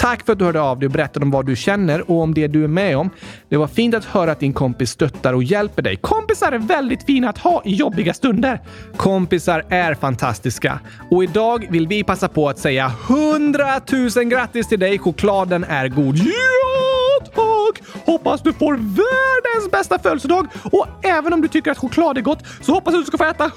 Tack 0.01 0.27
för 0.27 0.33
att 0.33 0.39
du 0.39 0.45
hörde 0.45 0.61
av 0.61 0.79
dig 0.79 0.87
och 0.87 0.93
berättade 0.93 1.25
om 1.25 1.31
vad 1.31 1.47
du 1.47 1.57
känner 1.57 2.11
och 2.11 2.21
om 2.21 2.35
det 2.35 2.47
du 2.47 2.65
är 2.65 2.69
med 2.69 2.97
om. 2.97 3.11
Det 3.49 3.57
var 3.57 3.67
fint 3.67 3.95
att 3.95 4.05
höra 4.05 4.33
att 4.33 4.41
din 4.41 4.53
kompis 4.53 4.91
stöttar 4.91 5.33
och 5.33 5.43
hjälper 5.43 5.83
dig. 5.83 5.97
Kompisar 5.97 6.53
är 6.53 6.59
väldigt 6.59 7.03
fina 7.03 7.29
att 7.29 7.39
ha 7.39 7.63
i 7.65 7.75
jobbiga 7.75 8.15
stunder. 8.15 8.61
Kompisar 8.97 9.65
är 9.69 9.95
fantastiska. 9.95 10.81
Och 11.11 11.25
idag 11.25 11.67
vill 11.71 11.87
vi 11.87 12.05
passa 12.05 12.29
på 12.29 12.49
att 12.49 12.59
säga 12.59 12.93
100 13.09 13.81
000 14.17 14.25
grattis 14.25 14.69
till 14.69 14.81
dig. 14.81 14.99
Chokladen 14.99 15.65
är 15.65 15.89
god. 15.89 16.17
Ja, 16.17 17.27
tack! 17.35 18.05
Hoppas 18.07 18.43
du 18.43 18.53
får 18.53 18.73
världens 18.73 19.71
bästa 19.73 19.99
födelsedag 19.99 20.47
och 20.73 20.87
även 21.03 21.33
om 21.33 21.41
du 21.41 21.49
tycker 21.49 21.71
att 21.71 21.79
choklad 21.79 22.19
är 22.19 22.23
gott 22.23 22.45
så 22.61 22.73
hoppas 22.73 22.93
jag 22.93 23.01
att 23.01 23.07
du 23.07 23.09
ska 23.09 23.19
få 23.19 23.31
äta 23.31 23.45
100 23.45 23.57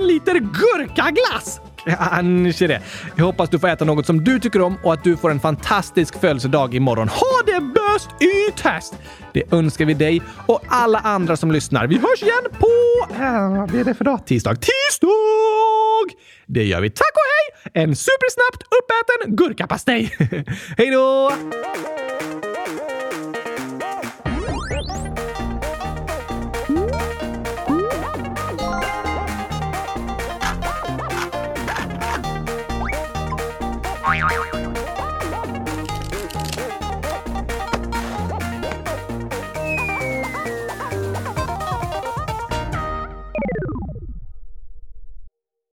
000 0.00 0.08
liter 0.08 0.34
gurkaglass! 0.34 1.60
Kanske 1.86 2.66
det. 2.66 2.80
Jag 3.16 3.24
hoppas 3.24 3.50
du 3.50 3.58
får 3.58 3.68
äta 3.68 3.84
något 3.84 4.06
som 4.06 4.24
du 4.24 4.40
tycker 4.40 4.60
om 4.60 4.76
och 4.82 4.92
att 4.92 5.04
du 5.04 5.16
får 5.16 5.30
en 5.30 5.40
fantastisk 5.40 6.20
födelsedag 6.20 6.74
imorgon. 6.74 7.08
Ha 7.08 7.42
det 7.46 7.60
bäst 7.60 8.22
i 8.22 8.52
test! 8.62 8.94
Det 9.32 9.52
önskar 9.52 9.84
vi 9.84 9.94
dig 9.94 10.22
och 10.46 10.62
alla 10.68 10.98
andra 10.98 11.36
som 11.36 11.52
lyssnar. 11.52 11.86
Vi 11.86 11.98
hörs 11.98 12.22
igen 12.22 12.44
på... 12.58 12.66
Äh, 13.14 13.58
vad 13.58 13.68
blir 13.68 13.84
det 13.84 13.94
för 13.94 14.04
dag? 14.04 14.26
Tisdag. 14.26 14.54
Tisdag! 14.54 16.18
Det 16.46 16.64
gör 16.64 16.80
vi. 16.80 16.90
Tack 16.90 17.12
och 17.12 17.70
hej! 17.72 17.82
En 17.82 17.96
supersnabbt 17.96 18.62
uppäten 18.62 19.36
gurkapastej. 19.36 20.16
hej 20.78 20.90
då! 20.90 21.32